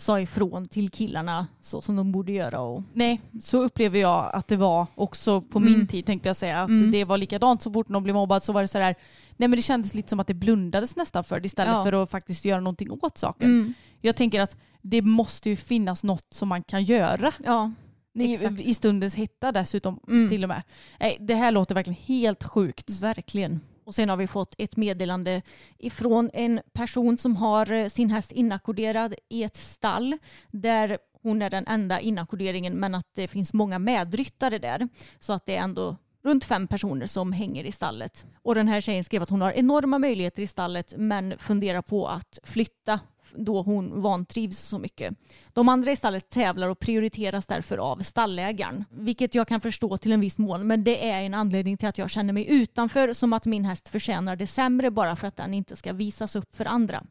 [0.00, 2.60] sa ifrån till killarna så som de borde göra.
[2.60, 5.72] Och, Nej, så upplever jag att det var också på Mm.
[5.72, 6.60] min tid tänkte jag säga.
[6.62, 6.90] Att Mm.
[6.90, 8.94] det var likadant så fort någon blev mobbad så var det sådär,
[9.36, 11.84] nej men det kändes lite som att det blundades nästan för det istället Ja.
[11.84, 13.50] för att faktiskt göra någonting åt saken.
[13.50, 13.74] Mm.
[14.00, 17.32] Jag tänker att det måste ju finnas något som man kan göra.
[17.44, 17.72] Ja,
[18.14, 18.60] I, Exakt.
[18.60, 20.28] I stundens hetta dessutom Mm.
[20.28, 20.62] till och med.
[21.00, 22.90] Nej, det här låter verkligen helt sjukt.
[23.00, 23.60] Verkligen.
[23.90, 25.42] Och sen har vi fått ett meddelande
[25.78, 30.16] ifrån en person som har eh, sin häst inackorderad i ett stall
[30.48, 34.88] där hon är den enda inackorderingen men att det finns många medryttare där.
[35.18, 38.26] Så att det är ändå runt fem personer som hänger i stallet.
[38.42, 42.08] Och den här tjejen skrev att hon har enorma möjligheter i stallet men funderar på
[42.08, 43.00] att flytta
[43.34, 45.14] då hon vantrivs så mycket.
[45.52, 48.84] De andra i stallet tävlar och prioriteras därför av stallägaren.
[48.90, 51.98] Vilket jag kan förstå till en viss mån men det är en anledning till att
[51.98, 55.54] jag känner mig utanför som att min häst förtjänar det sämre bara för att den
[55.54, 57.02] inte ska visas upp för andra.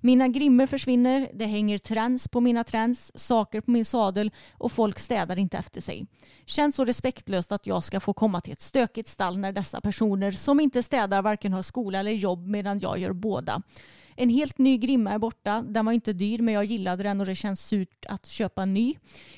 [0.00, 4.98] Mina grimmer försvinner, det hänger träns på mina träns, saker på min sadel och folk
[4.98, 6.06] städar inte efter sig.
[6.44, 10.32] Känns så respektlöst att jag ska få komma till ett stökigt stall när dessa personer
[10.32, 13.62] som inte städar varken har skola eller jobb medan jag gör båda.
[14.16, 15.62] En helt ny grimma är borta.
[15.62, 18.74] Den var inte dyr men jag gillade den och det känns surt att köpa en
[18.74, 18.94] ny.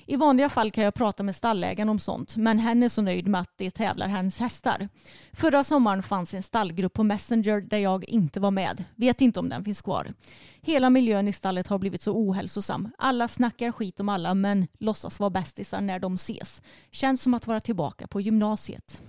[0.07, 3.29] I vanliga fall kan jag prata med stallägaren om sånt men hen är så nöjd
[3.29, 4.89] med att det tävlar hennes hästar.
[5.33, 8.85] Förra sommaren fanns en stallgrupp på Messenger där jag inte var med.
[8.97, 10.12] Vet inte om den finns kvar.
[10.61, 12.91] Hela miljön i stallet har blivit så ohälsosam.
[12.99, 16.62] Alla snackar skit om alla men låtsas vara bästisar när de ses.
[16.91, 19.03] Känns som att vara tillbaka på gymnasiet.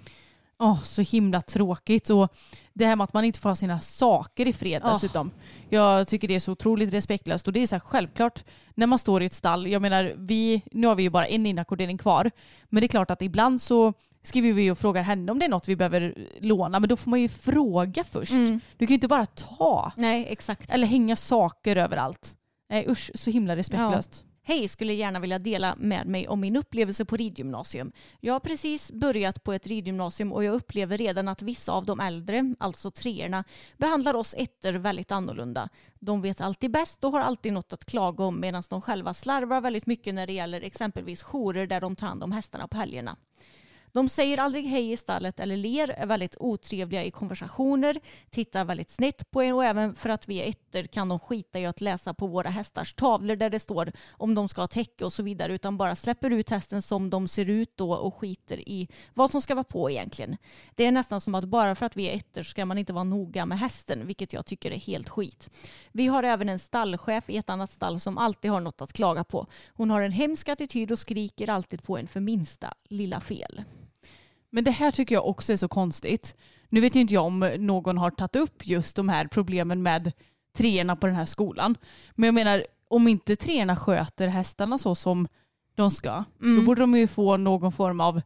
[0.59, 2.09] Åh, så himla tråkigt.
[2.09, 2.33] Och
[2.73, 4.93] det här med att man inte får ha sina saker i fred Ja.
[4.93, 5.31] dessutom.
[5.69, 7.47] Jag tycker det är så otroligt respektlöst.
[7.47, 8.43] Och det är så här självklart
[8.75, 9.67] när man står i ett stall.
[9.67, 12.31] Jag menar, vi, nu har vi ju bara en inackordering kvar.
[12.69, 13.93] Men det är klart att ibland så
[14.23, 16.79] skriver vi och frågar henne om det är något vi behöver låna.
[16.79, 18.31] Men då får man ju fråga först.
[18.31, 18.59] Mm.
[18.77, 19.91] Du kan ju inte bara ta.
[19.97, 20.71] Nej, exakt.
[20.71, 22.35] Eller hänga saker överallt.
[22.69, 24.25] Nej usch, så himla respektlöst.
[24.49, 27.91] Hej, skulle gärna vilja dela med mig om min upplevelse på ridgymnasium.
[28.19, 31.99] Jag har precis börjat på ett ridgymnasium och jag upplever redan att vissa av de
[31.99, 33.43] äldre, alltså treorna,
[33.77, 35.69] behandlar oss ettor väldigt annorlunda.
[35.99, 39.61] De vet alltid bäst och har alltid något att klaga om medan de själva slarvar
[39.61, 43.17] väldigt mycket när det gäller exempelvis jourer där de tar hand om hästarna på helgerna.
[43.91, 47.97] De säger aldrig hej i stallet eller ler, är väldigt otrevliga i konversationer,
[48.29, 51.59] tittar väldigt snett på en och även för att vi är ettor kan de skita
[51.59, 55.05] i att läsa på våra hästars tavlor där det står om de ska ha täcke
[55.05, 58.69] och så vidare utan bara släpper ut hästen som de ser ut då och skiter
[58.69, 60.37] i vad som ska vara på egentligen.
[60.75, 63.03] Det är nästan som att bara för att vi är ettor ska man inte vara
[63.03, 65.49] noga med hästen vilket jag tycker är helt skit.
[65.91, 69.23] Vi har även en stallchef i ett annat stall som alltid har något att klaga
[69.23, 69.47] på.
[69.67, 73.63] Hon har en hemsk attityd och skriker alltid på en för minsta lilla fel.
[74.49, 76.35] Men det här tycker jag också är så konstigt.
[76.69, 80.11] Nu vet ju inte jag om någon har tagit upp just de här problemen med
[80.57, 81.77] treorna på den här skolan.
[82.15, 85.27] Men jag menar, om inte treorna sköter hästarna så som
[85.75, 88.21] de ska, då borde de ju få någon form av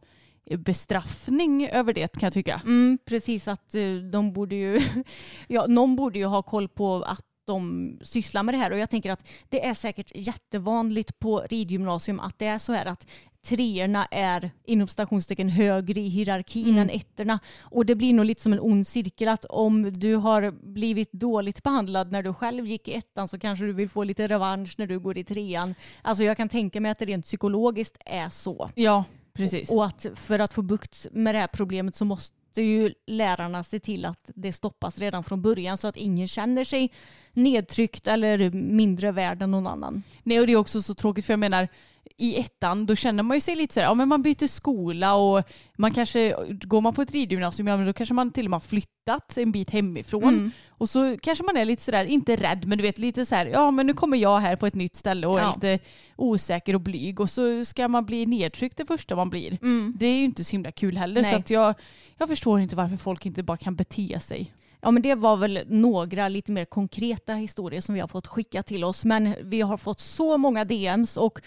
[0.58, 2.60] bestraffning över det kan jag tycka.
[2.64, 4.80] Mm, precis att eh, de borde ju,
[5.48, 8.90] ja, någon borde ju ha koll på att de sysslar med det här och jag
[8.90, 13.06] tänker att det är säkert jättevanligt på ridgymnasium att det är så här att
[13.44, 16.78] treorna är inom stationstecken högre i hierarkin Mm.
[16.78, 20.50] än ettorna och det blir nog lite som en ond cirkel att om du har
[20.72, 24.26] blivit dåligt behandlad när du själv gick i ettan så kanske du vill få lite
[24.26, 25.74] revansch när du går i trean.
[26.02, 28.70] Alltså jag kan tänka mig att det rent psykologiskt är så.
[28.74, 29.70] Ja, precis.
[29.70, 33.80] Och att för att få bukt med det här problemet så måste ju lärarna se
[33.80, 36.90] till att det stoppas redan från början så att ingen känner sig
[37.32, 40.02] nedtryckt eller mindre värd än någon annan.
[40.22, 41.68] Nej, och det är också så tråkigt för jag menar
[42.16, 45.14] i ettan då känner man ju sig lite så här, ja men man byter skola
[45.14, 45.42] och
[45.78, 48.56] man kanske, går man på ett ridgymnasium, ja men då kanske man till och med
[48.56, 50.34] har flyttat en bit hemifrån.
[50.34, 50.50] Mm.
[50.68, 53.46] Och så kanske man är lite sådär, inte rädd men du vet lite så här,
[53.46, 55.54] ja men nu kommer jag här på ett nytt ställe och är Ja.
[55.54, 55.78] lite
[56.16, 59.58] osäker och blyg och så ska man bli nedtryckt det första man blir.
[59.62, 59.94] Mm.
[59.98, 61.32] Det är ju inte så himla kul heller Nej.
[61.32, 61.74] så att jag,
[62.18, 64.52] jag förstår inte varför folk inte bara kan bete sig.
[64.84, 68.62] Ja men det var väl några lite mer konkreta historier som vi har fått skicka
[68.62, 71.40] till oss men vi har fått så många DMs och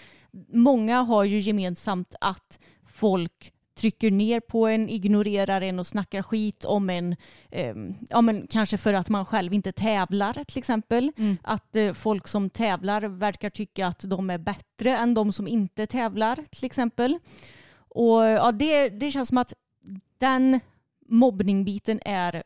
[0.53, 6.65] många har ju gemensamt att folk trycker ner på en, ignorerar en och snackar skit
[6.65, 7.15] om en,
[7.51, 11.11] ehm, ja men kanske för att man själv inte tävlar till exempel.
[11.17, 11.38] Mm.
[11.43, 15.85] Att eh, folk som tävlar verkar tycka att de är bättre än de som inte
[15.85, 17.19] tävlar till exempel.
[17.77, 19.53] Och ja, det, det känns som att
[20.17, 20.59] den
[21.09, 22.43] mobbningbiten är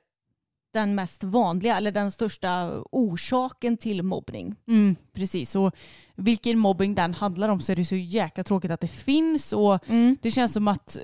[0.72, 4.55] den mest vanliga eller den största orsaken till mobbning.
[4.67, 5.76] Mm, precis, och
[6.15, 9.80] vilken mobbing den handlar om så är det så jäkla tråkigt att det finns och
[10.22, 10.97] det känns som att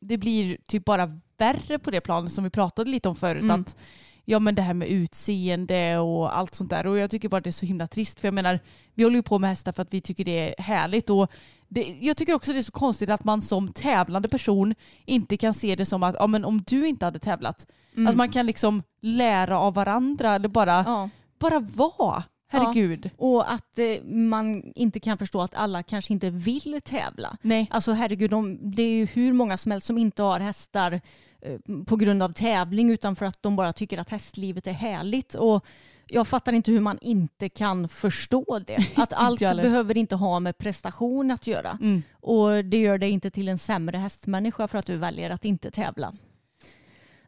[0.00, 3.42] det blir typ bara värre på det planet som vi pratade lite om förut.
[3.42, 3.60] Mm.
[3.60, 3.76] Att,
[4.24, 7.50] ja men det här med utseende och allt sånt där och jag tycker bara det
[7.50, 8.60] är så himla trist för jag menar
[8.94, 11.32] vi håller ju på med hästar för att vi tycker det är härligt och
[11.68, 15.54] det, jag tycker också det är så konstigt att man som tävlande person inte kan
[15.54, 17.66] se det som att ja, men om du inte hade tävlat
[18.06, 21.10] att man kan liksom lära av varandra eller bara, Ja.
[21.38, 22.24] bara vara.
[22.50, 23.10] Herregud.
[23.16, 27.36] Och att eh, man inte kan förstå att alla kanske inte vill tävla.
[27.42, 27.66] Nej.
[27.70, 31.00] Alltså herregud, de, det är ju hur många som helst som inte har hästar
[31.42, 35.34] eh, på grund av tävling utan för att de bara tycker att hästlivet är härligt.
[35.34, 35.64] Och
[36.10, 38.78] jag fattar inte hur man inte kan förstå det.
[38.96, 41.78] Att allt behöver inte ha med prestation att göra.
[41.80, 42.02] Mm.
[42.20, 45.70] Och det gör dig inte till en sämre hästmänniska för att du väljer att inte
[45.70, 46.14] tävla.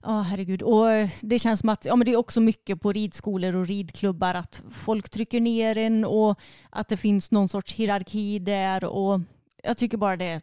[0.03, 0.63] Ja, herregud.
[0.63, 3.67] Och eh, det känns som att ja, men det är också mycket på ridskolor och
[3.67, 6.41] ridklubbar att folk trycker ner en och
[6.71, 8.85] att det finns någon sorts hierarki där.
[8.85, 9.21] Och
[9.63, 10.43] jag tycker bara det är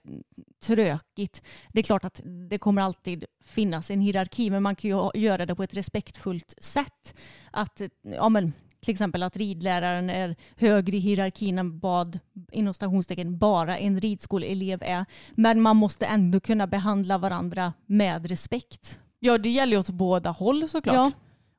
[0.64, 1.42] trökigt.
[1.74, 5.46] Det är klart att det kommer alltid finnas en hierarki men man kan ju göra
[5.46, 7.16] det på ett respektfullt sätt.
[7.52, 12.20] Att, ja, men, till exempel att ridläraren är högre i hierarkin än vad
[12.52, 15.06] inom stationstecken bara en ridskoleelev är.
[15.32, 19.00] Men man måste ändå kunna behandla varandra med respekt.
[19.20, 20.96] Ja det gäller ju åt båda håll såklart.
[20.96, 21.12] Ja.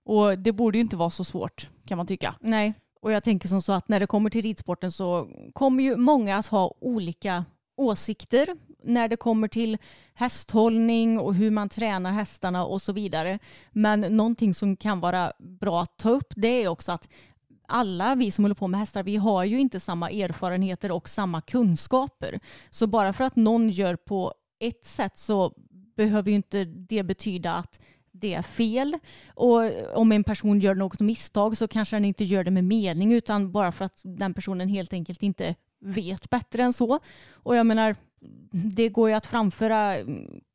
[0.04, 2.34] Och det borde ju inte vara så svårt kan man tycka.
[2.40, 5.96] Nej, och jag tänker som så att när det kommer till ridsporten så kommer ju
[5.96, 7.44] många att ha olika
[7.76, 9.78] åsikter när det kommer till
[10.14, 13.38] hästhållning och hur man tränar hästarna och så vidare.
[13.70, 17.09] Men någonting som kan vara bra att ta upp det är också att
[17.68, 21.40] alla vi som håller på med hästar, vi har ju inte samma erfarenheter och samma
[21.40, 22.40] kunskaper.
[22.70, 25.52] Så bara för att någon gör på ett sätt så
[25.99, 27.80] behöver ju inte det betyda att
[28.12, 28.99] det är fel.
[29.34, 29.61] Och
[29.94, 33.53] om en person gör något misstag så kanske den inte gör det med mening utan
[33.53, 37.01] bara för att den personen helt enkelt inte vet bättre än så.
[37.32, 37.96] Och jag menar,
[38.51, 39.94] det går ju att framföra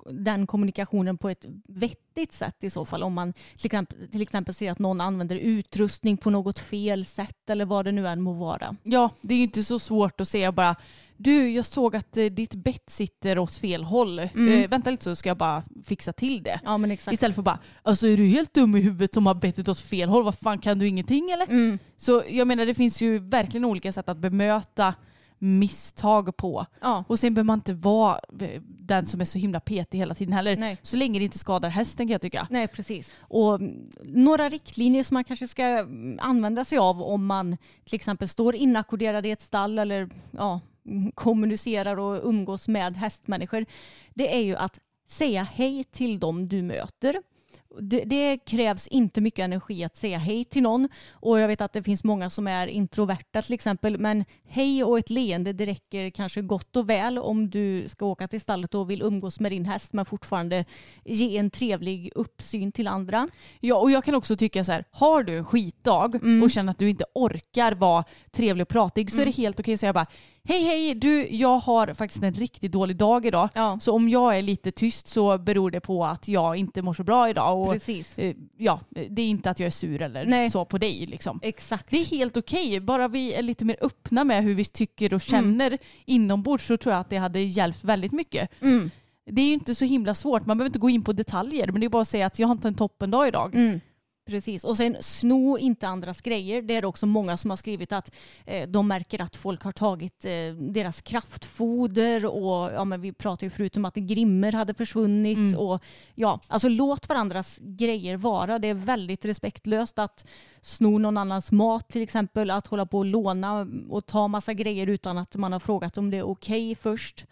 [0.06, 3.04] den kommunikationen på ett vettigt sätt i så fall.
[3.04, 7.50] Om man till exempel, till exempel ser att någon använder utrustning på något fel sätt
[7.50, 8.76] eller vad det nu än må vara.
[8.84, 10.76] Ja, det är ju inte så svårt att säga bara
[11.24, 14.20] du, jag såg att eh, ditt bett sitter åt fel håll.
[14.20, 14.64] Mm.
[14.64, 16.60] Eh, vänta lite så ska jag bara fixa till det.
[16.64, 17.14] Ja men exakt.
[17.14, 20.10] Istället för bara, alltså är du helt dum i huvudet som har bettet åt fel
[20.10, 20.24] håll?
[20.24, 21.46] Vad fan kan du ingenting eller?
[21.46, 21.80] Mm.
[21.98, 24.94] Så jag menar det finns ju verkligen olika sätt att bemöta
[25.44, 26.66] misstag på.
[26.82, 27.04] Ja.
[27.08, 30.34] Och sen behöver man inte vara eh, den som är så himla petig hela tiden
[30.34, 30.58] heller.
[30.58, 30.78] Nej.
[30.82, 32.48] Så länge det inte skadar hästen kan jag tycka.
[32.50, 33.12] Nej, precis.
[33.20, 37.96] Och mm, några riktlinjer som man kanske ska mm, använda sig av om man till
[37.96, 40.60] exempel står inackorderad i ett stall eller ja,
[41.16, 43.66] kommunicerar och umgås med hästmänniskor.
[44.14, 47.16] Det är ju att säga hej till dem du möter.
[47.80, 51.74] Det, det krävs inte mycket energi att säga hej till någon och jag vet att
[51.74, 56.10] det finns många som är introverta till exempel men hej och ett leende det räcker
[56.10, 59.66] kanske gott och väl om du ska åka till stallet och vill umgås med din
[59.66, 60.66] häst men fortfarande
[61.04, 63.28] ge en trevlig uppsyn till andra.
[63.60, 66.44] Ja, och jag kan också tycka så här, har du en skitdag Mm.
[66.44, 69.74] och känner att du inte orkar vara trevlig och pratig så är det helt okej
[69.74, 70.06] att säga bara
[70.48, 73.50] Hej hej, du jag har faktiskt en riktigt dålig dag idag.
[73.54, 73.80] Ja.
[73.82, 77.04] Så om jag är lite tyst så beror det på att jag inte mår så
[77.04, 77.62] bra idag.
[77.62, 78.18] Och, Precis.
[78.18, 78.80] eh, ja,
[79.10, 80.52] det är inte att jag är sur eller Nej.
[80.52, 81.40] så på dig liksom.
[81.44, 81.90] Exakt.
[81.90, 85.22] Det är helt okej, bara vi är lite mer öppna med hur vi tycker och
[85.22, 88.50] känner inombords så tror jag att det hade hjälpt väldigt mycket.
[88.62, 88.92] Mm.
[89.26, 91.82] Det är ju inte så himla svårt, man behöver inte gå in på detaljer men
[91.82, 93.56] det är bara att säga att jag har inte en toppendag idag.
[93.56, 93.80] Mm.
[94.26, 94.64] Precis.
[94.64, 96.62] Och sen sno inte andras grejer.
[96.62, 98.12] Det är det också många som har skrivit att
[98.46, 103.46] eh, de märker att folk har tagit eh, deras kraftfoder och ja, men vi pratade
[103.46, 105.38] ju förut om att grimmer hade försvunnit.
[105.38, 105.60] Mm.
[105.60, 105.84] Och,
[106.16, 108.60] ja, alltså låt varandras grejer vara.
[108.60, 110.26] Det är väldigt respektlöst att
[110.62, 112.52] sno någon annans mat till exempel.
[112.52, 116.10] Att hålla på och låna och ta massa grejer utan att man har frågat om
[116.10, 117.26] det är okej först.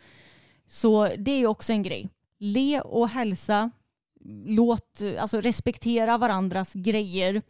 [0.67, 2.09] Så det är också en grej.
[2.39, 3.71] Le och hälsa
[4.45, 7.41] låt, alltså respektera varandras grejer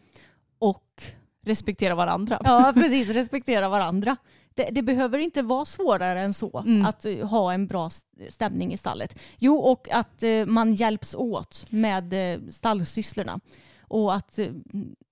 [0.59, 1.03] och
[1.43, 2.41] Respektera varandra.
[2.43, 4.17] ja, precis, respektera varandra.
[4.53, 6.85] Det, det behöver inte vara svårare än så Mm.
[6.85, 7.89] att eh, ha en bra
[8.29, 9.19] stämning i stallet.
[9.37, 13.39] Jo, och att eh, man hjälps åt med eh, stallsysslorna
[13.87, 14.39] och att,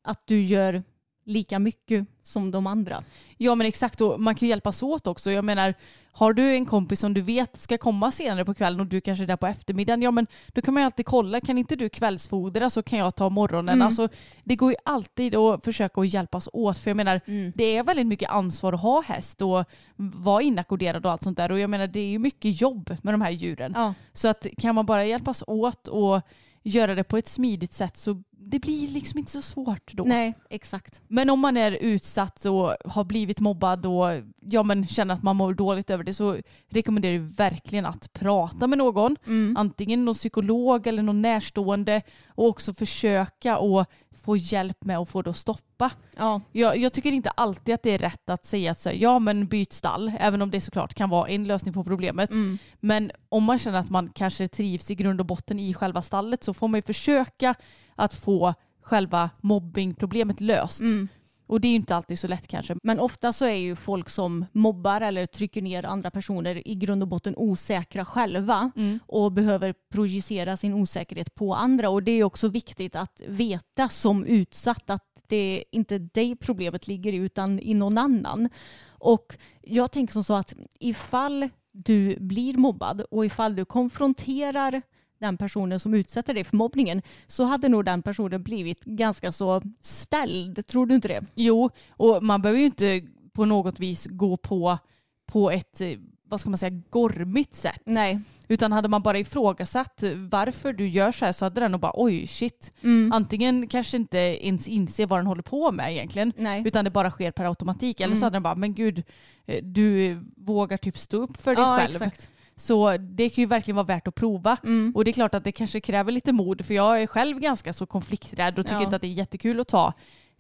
[0.04, 0.84] att du gör
[1.30, 3.04] lika mycket som de andra.
[3.38, 5.32] Ja men exakt och man kan ju hjälpas åt också.
[5.32, 5.74] Jag menar,
[6.12, 9.24] har du en kompis som du vet ska komma senare på kvällen och du kanske
[9.24, 11.90] är där på eftermiddagen, ja men då kan man ju alltid kolla, kan inte du
[11.90, 13.74] kvällsfodra så kan jag ta morgonen.
[13.74, 13.86] Mm.
[13.86, 14.08] Alltså,
[14.44, 17.52] det går ju alltid att försöka att hjälpas åt för jag menar, Mm.
[17.56, 19.64] det är väldigt mycket ansvar att ha häst och
[19.96, 23.14] vara inackorderad och allt sånt där och jag menar det är ju mycket jobb med
[23.14, 23.72] de här djuren.
[23.76, 26.22] Ja, Så att kan man bara hjälpas åt och
[26.64, 30.04] göra det på ett smidigt sätt så det blir liksom inte så svårt då.
[30.04, 31.02] Nej, exakt.
[31.08, 34.08] Men om man är utsatt och har blivit mobbad och
[34.40, 36.38] ja, men känner att man mår dåligt över det så
[36.70, 39.16] rekommenderar jag verkligen att prata med någon.
[39.28, 39.58] Mm.
[39.58, 43.90] Antingen någon psykolog eller någon närstående och också försöka att
[44.22, 45.92] få hjälp med att få det att stoppa.
[46.18, 48.96] Ja, Jag, jag tycker inte alltid att det är rätt att säga att så, här,
[48.96, 52.32] ja men byt stall, även om det såklart kan vara en lösning på problemet.
[52.32, 52.58] mm.
[52.80, 56.44] Men om man känner att man kanske trivs i grund och botten i själva stallet
[56.44, 57.56] så får man ju försöka
[57.96, 60.82] att få själva mobbingproblemet löst.
[60.82, 61.08] Mm.
[61.50, 62.76] Och det är ju inte alltid så lätt kanske.
[62.84, 67.04] Men ofta så är ju folk som mobbar eller trycker ner andra personer i grund
[67.04, 69.00] och botten osäkra själva Mm.
[69.08, 71.90] och behöver projicera sin osäkerhet på andra.
[71.90, 76.88] Och det är också viktigt att veta som utsatt att det är inte dig problemet
[76.88, 78.50] ligger i utan i någon annan.
[78.88, 84.82] Och jag tänker som så att ifall du blir mobbad och ifall du konfronterar
[85.20, 89.62] den personen som utsätter dig för mobbningen så hade nog den personen blivit ganska så
[89.82, 90.68] ställd.
[90.68, 91.22] Tror du inte det?
[91.36, 93.02] Jo, och man behöver ju inte
[93.34, 94.78] på något vis gå på,
[95.26, 95.90] på ett, eh,
[96.24, 97.82] vad ska man säga, gormigt sätt.
[97.86, 98.20] Nej.
[98.48, 101.92] Utan hade man bara ifrågasatt varför du gör så här så hade den nog bara
[101.96, 102.72] oj shit.
[102.84, 103.12] Mm.
[103.12, 106.34] Antingen kanske inte ens inser vad den håller på med egentligen.
[106.38, 106.64] Nej.
[106.66, 108.00] Utan det bara sker per automatik.
[108.02, 108.24] Eller så Mm.
[108.24, 109.04] hade den bara men gud
[109.46, 111.96] eh, du vågar typ stå upp för dig ja, själv.
[111.96, 112.30] Exakt.
[112.60, 114.58] Så det kan ju verkligen vara värt att prova.
[114.64, 114.92] Mm.
[114.96, 117.74] Och det är klart att det kanske kräver lite mod för jag är själv ganska
[117.74, 118.84] så konflikträdd och tycker Ja.
[118.84, 119.94] inte att det är jättekul att ta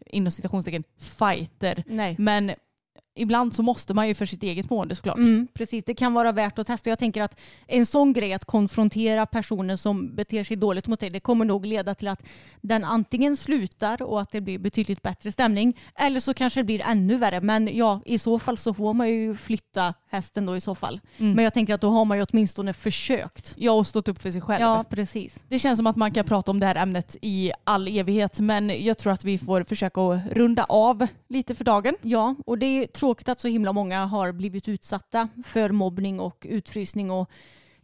[0.05, 0.83] inom citationstecken
[1.19, 1.83] fighter.
[1.87, 2.15] Nej.
[2.19, 2.51] Men
[3.15, 5.17] ibland så måste man ju för sitt eget mående såklart.
[5.17, 6.89] Mm, precis, det kan vara värt att testa.
[6.89, 11.09] Jag tänker att en sån grej att konfrontera personer som beter sig dåligt mot dig,
[11.09, 12.25] det kommer nog leda till att
[12.61, 16.81] den antingen slutar och att det blir betydligt bättre stämning, eller så kanske det blir
[16.81, 17.41] ännu värre.
[17.41, 21.01] Men ja, i så fall så får man ju flytta hästen då i så fall.
[21.17, 21.33] Mm.
[21.33, 23.53] Men jag tänker att då har man ju åtminstone försökt.
[23.57, 24.61] Jag har stått upp för sig själv.
[24.61, 25.43] Ja, precis.
[25.47, 28.85] Det känns som att man kan prata om det här ämnet i all evighet men
[28.85, 31.95] jag tror att vi får försöka att runda av lite för dagen.
[32.01, 36.45] Ja, och det är tråkigt att så himla många har blivit utsatta för mobbning och
[36.49, 37.29] utfrysning och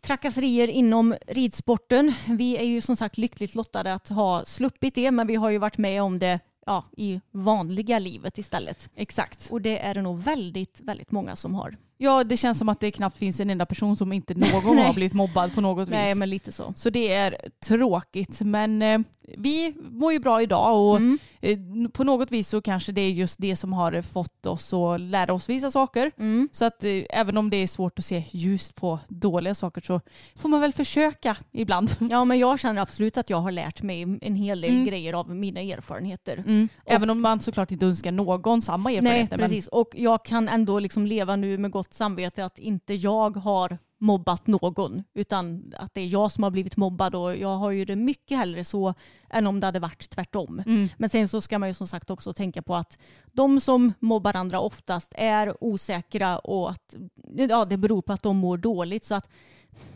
[0.02, 2.14] trakasserier inom ridsporten.
[2.28, 5.58] Vi är ju som sagt lyckligt lottade att ha sluppit det, men vi har ju
[5.58, 8.90] varit med om det ja, i vanliga livet istället.
[8.96, 9.50] Exakt.
[9.52, 11.76] Och det är det nog väldigt, väldigt många som har.
[11.98, 14.86] Ja, det känns som att det knappt finns en enda person som inte någon Nej.
[14.86, 16.20] har blivit mobbad på något Nej, vis.
[16.20, 16.74] men lite så.
[16.76, 17.36] Så det är
[17.66, 19.00] tråkigt men eh,
[19.38, 21.20] vi mår ju bra idag och Mm.
[21.42, 25.02] eh, på något vis så kanske det är just det som har fått oss att
[25.02, 26.12] lära oss vissa saker.
[26.18, 26.50] Mm.
[26.52, 30.02] Så att eh, även om det är svårt att se ljust på dåliga saker så
[30.36, 31.90] får man väl försöka ibland.
[32.10, 34.86] Ja, men jag känner absolut att jag har lärt mig en hel del Mm.
[34.86, 36.38] grejer av mina erfarenheter.
[36.38, 36.70] Mm.
[36.86, 39.38] Även om man såklart inte önskar någon samma Nej, erfarenheter.
[39.38, 39.68] men- precis.
[39.68, 44.48] Och jag kan ändå liksom leva nu med gott samvete att inte jag har mobbat
[44.48, 47.96] någon utan att det är jag som har blivit mobbad och jag har ju det
[47.96, 48.94] mycket hellre så
[49.30, 50.64] än om det hade varit tvärtom.
[50.66, 50.90] Mm.
[50.98, 53.00] Men sen så ska man ju som sagt också tänka på att
[53.32, 56.96] de som mobbar andra oftast är osäkra och att
[57.34, 59.06] ja, det beror på att de mår dåligt.
[59.06, 59.30] Så att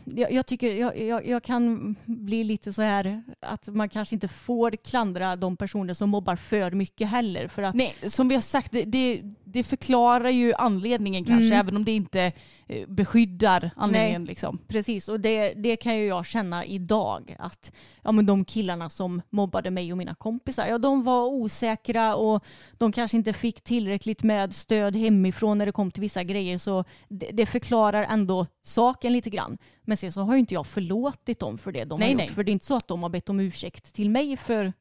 [0.04, 4.28] jag, jag tycker jag, jag, jag kan bli lite så här att man kanske inte
[4.28, 7.48] får klandra de personer som mobbar för mycket heller.
[7.48, 9.22] För att Nej, som vi har sagt, det, det,
[9.52, 11.58] det förklarar ju anledningen kanske, Mm.
[11.58, 12.32] även om det inte
[12.68, 14.24] eh, beskyddar anledningen.
[14.24, 14.58] Liksom.
[14.68, 17.36] Precis, och det, det kan ju jag känna idag.
[17.38, 17.72] Att
[18.02, 22.44] ja, men de killarna som mobbade mig och mina kompisar, ja, de var osäkra och
[22.78, 26.58] de kanske inte fick tillräckligt med stöd hemifrån när det kom till vissa grejer.
[26.58, 29.58] Så det, det förklarar ändå saken lite grann.
[29.82, 32.26] Men sen så har ju inte jag förlåtit dem för det de Nej, har nej.
[32.26, 32.34] gjort.
[32.34, 34.72] För det är inte så att de har bett om ursäkt till mig för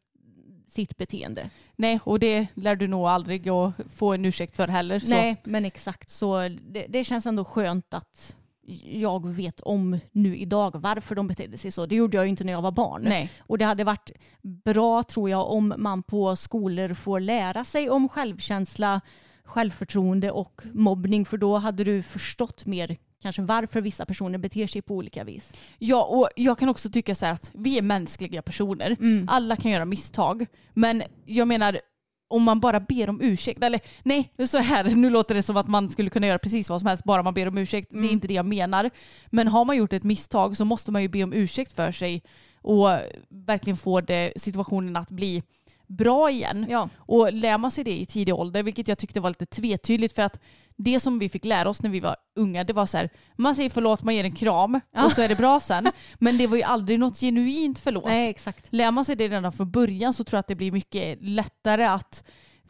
[0.69, 1.49] sitt beteende.
[1.75, 4.99] Nej, och det lär du nog aldrig att få en ursäkt för heller.
[4.99, 5.09] Så.
[5.09, 8.35] Nej, men exakt så det, det känns ändå skönt att
[8.83, 11.85] jag vet om nu idag varför de betedde sig så.
[11.85, 13.01] Det gjorde jag ju inte när jag var barn.
[13.03, 13.31] Nej.
[13.39, 14.11] Och det hade varit
[14.41, 19.01] bra tror jag om man på skolor får lära sig om självkänsla,
[19.43, 24.81] självförtroende och mobbning för då hade du förstått mer kanske varför vissa personer beter sig
[24.81, 25.53] på olika vis.
[25.79, 28.95] Ja, och jag kan också tycka så här att vi är mänskliga personer.
[28.99, 29.25] Mm.
[29.29, 30.45] Alla kan göra misstag.
[30.73, 31.79] Men jag menar,
[32.27, 35.67] om man bara ber om ursäkt, eller nej, så här, nu låter det som att
[35.67, 37.89] man skulle kunna göra precis vad som helst bara man ber om ursäkt.
[37.91, 38.11] Det är Mm.
[38.11, 38.89] inte det jag menar.
[39.29, 42.23] Men har man gjort ett misstag så måste man ju be om ursäkt för sig
[42.61, 42.89] och
[43.29, 45.43] verkligen få det, situationen att bli
[45.87, 46.65] bra igen.
[46.69, 46.89] Ja.
[46.97, 50.21] Och lär man sig det i tidig ålder, vilket jag tyckte var lite tvetydligt för
[50.21, 50.39] att
[50.83, 53.55] det som vi fick lära oss när vi var unga, det var så här, man
[53.55, 55.05] säger förlåt, man ger en kram Ja.
[55.05, 55.91] och så är det bra sen.
[56.19, 58.05] Men det var ju aldrig något genuint förlåt.
[58.05, 58.67] Nej, exakt.
[58.69, 61.83] Lär man sig det redan från början så tror jag att det blir mycket lättare
[61.85, 62.23] att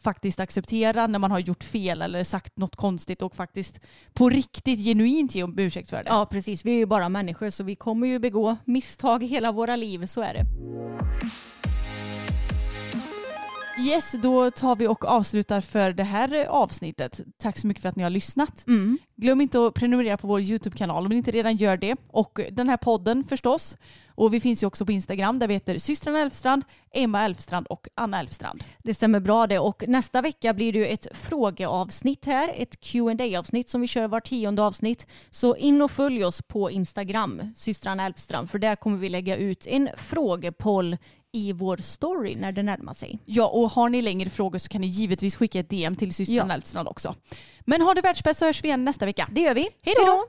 [0.04, 3.80] faktiskt acceptera när man har gjort fel eller sagt något konstigt och faktiskt
[4.12, 6.04] på riktigt genuint ge om ursäkt för det.
[6.06, 6.64] Ja, precis.
[6.64, 10.20] Vi är ju bara människor så vi kommer ju begå misstag hela våra liv, så
[10.20, 10.44] är det.
[13.80, 17.20] Yes, då tar vi och avslutar för det här avsnittet.
[17.38, 18.66] Tack så mycket för att ni har lyssnat.
[18.66, 18.98] Mm.
[19.16, 21.96] Glöm inte att prenumerera på vår YouTube-kanal om ni inte redan gör det.
[22.08, 23.76] Och den här podden förstås.
[24.14, 27.88] Och vi finns ju också på Instagram där vi heter systrarna Elfstrand, Emma Elfstrand och
[27.94, 28.64] Anna Elfstrand.
[28.78, 33.38] Det stämmer bra det och nästa vecka blir det ju ett frågeavsnitt här, ett qa
[33.38, 35.06] avsnitt som vi kör var tionde avsnitt.
[35.30, 39.66] Så in och följ oss på Instagram, systrarna Elfstrand, för där kommer vi lägga ut
[39.66, 40.96] en frågepoll
[41.32, 43.18] i vår story när det närmar sig.
[43.24, 46.48] Ja, och har ni längre frågor så kan ni givetvis skicka ett DM till systrarna
[46.48, 46.54] Ja.
[46.54, 47.14] Elfstrand också.
[47.60, 49.28] Men ha det världsbäst så hörs vi igen nästa vecka.
[49.30, 49.68] Det gör vi.
[49.82, 50.24] Hej då!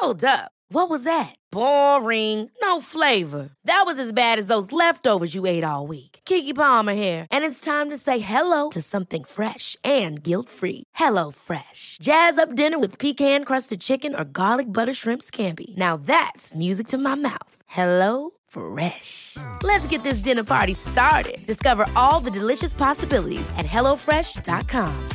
[0.00, 0.50] Hold up.
[0.72, 1.34] What was that?
[1.52, 2.48] Boring.
[2.62, 3.50] No flavor.
[3.66, 6.09] That was as bad as those leftovers you ate all week.
[6.30, 10.84] Kiki Palmer here, and it's time to say hello to something fresh and guilt-free.
[10.94, 11.98] Hello Fresh.
[12.00, 15.76] Jazz up dinner with pecan-crusted chicken or garlic butter shrimp scampi.
[15.76, 17.56] Now that's music to my mouth.
[17.66, 19.36] Hello Fresh.
[19.64, 21.38] Let's get this dinner party started.
[21.46, 25.08] Discover all the delicious possibilities at hellofresh.com.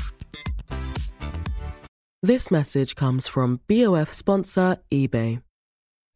[2.28, 5.42] This message comes from BOF sponsor eBay.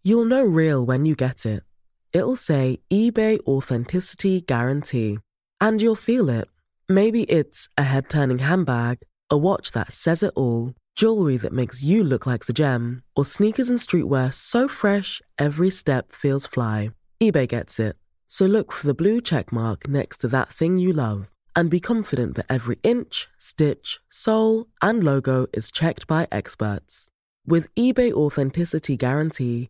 [0.03, 1.68] You'll know real when you get it.
[2.11, 5.19] It'll say eBay Authenticity Guarantee.
[5.61, 6.47] And you'll feel it.
[6.87, 8.99] Maybe it's a head turning handbag,
[9.29, 13.25] a watch that says it all, jewelry that makes you look like the gem, or
[13.25, 16.91] sneakers and streetwear so fresh every step feels fly.
[17.21, 17.95] eBay gets it.
[18.27, 21.79] So look for the blue check mark next to that thing you love and be
[21.79, 27.09] confident that every inch, stitch, sole, and logo is checked by experts.
[27.45, 29.69] With eBay Authenticity Guarantee,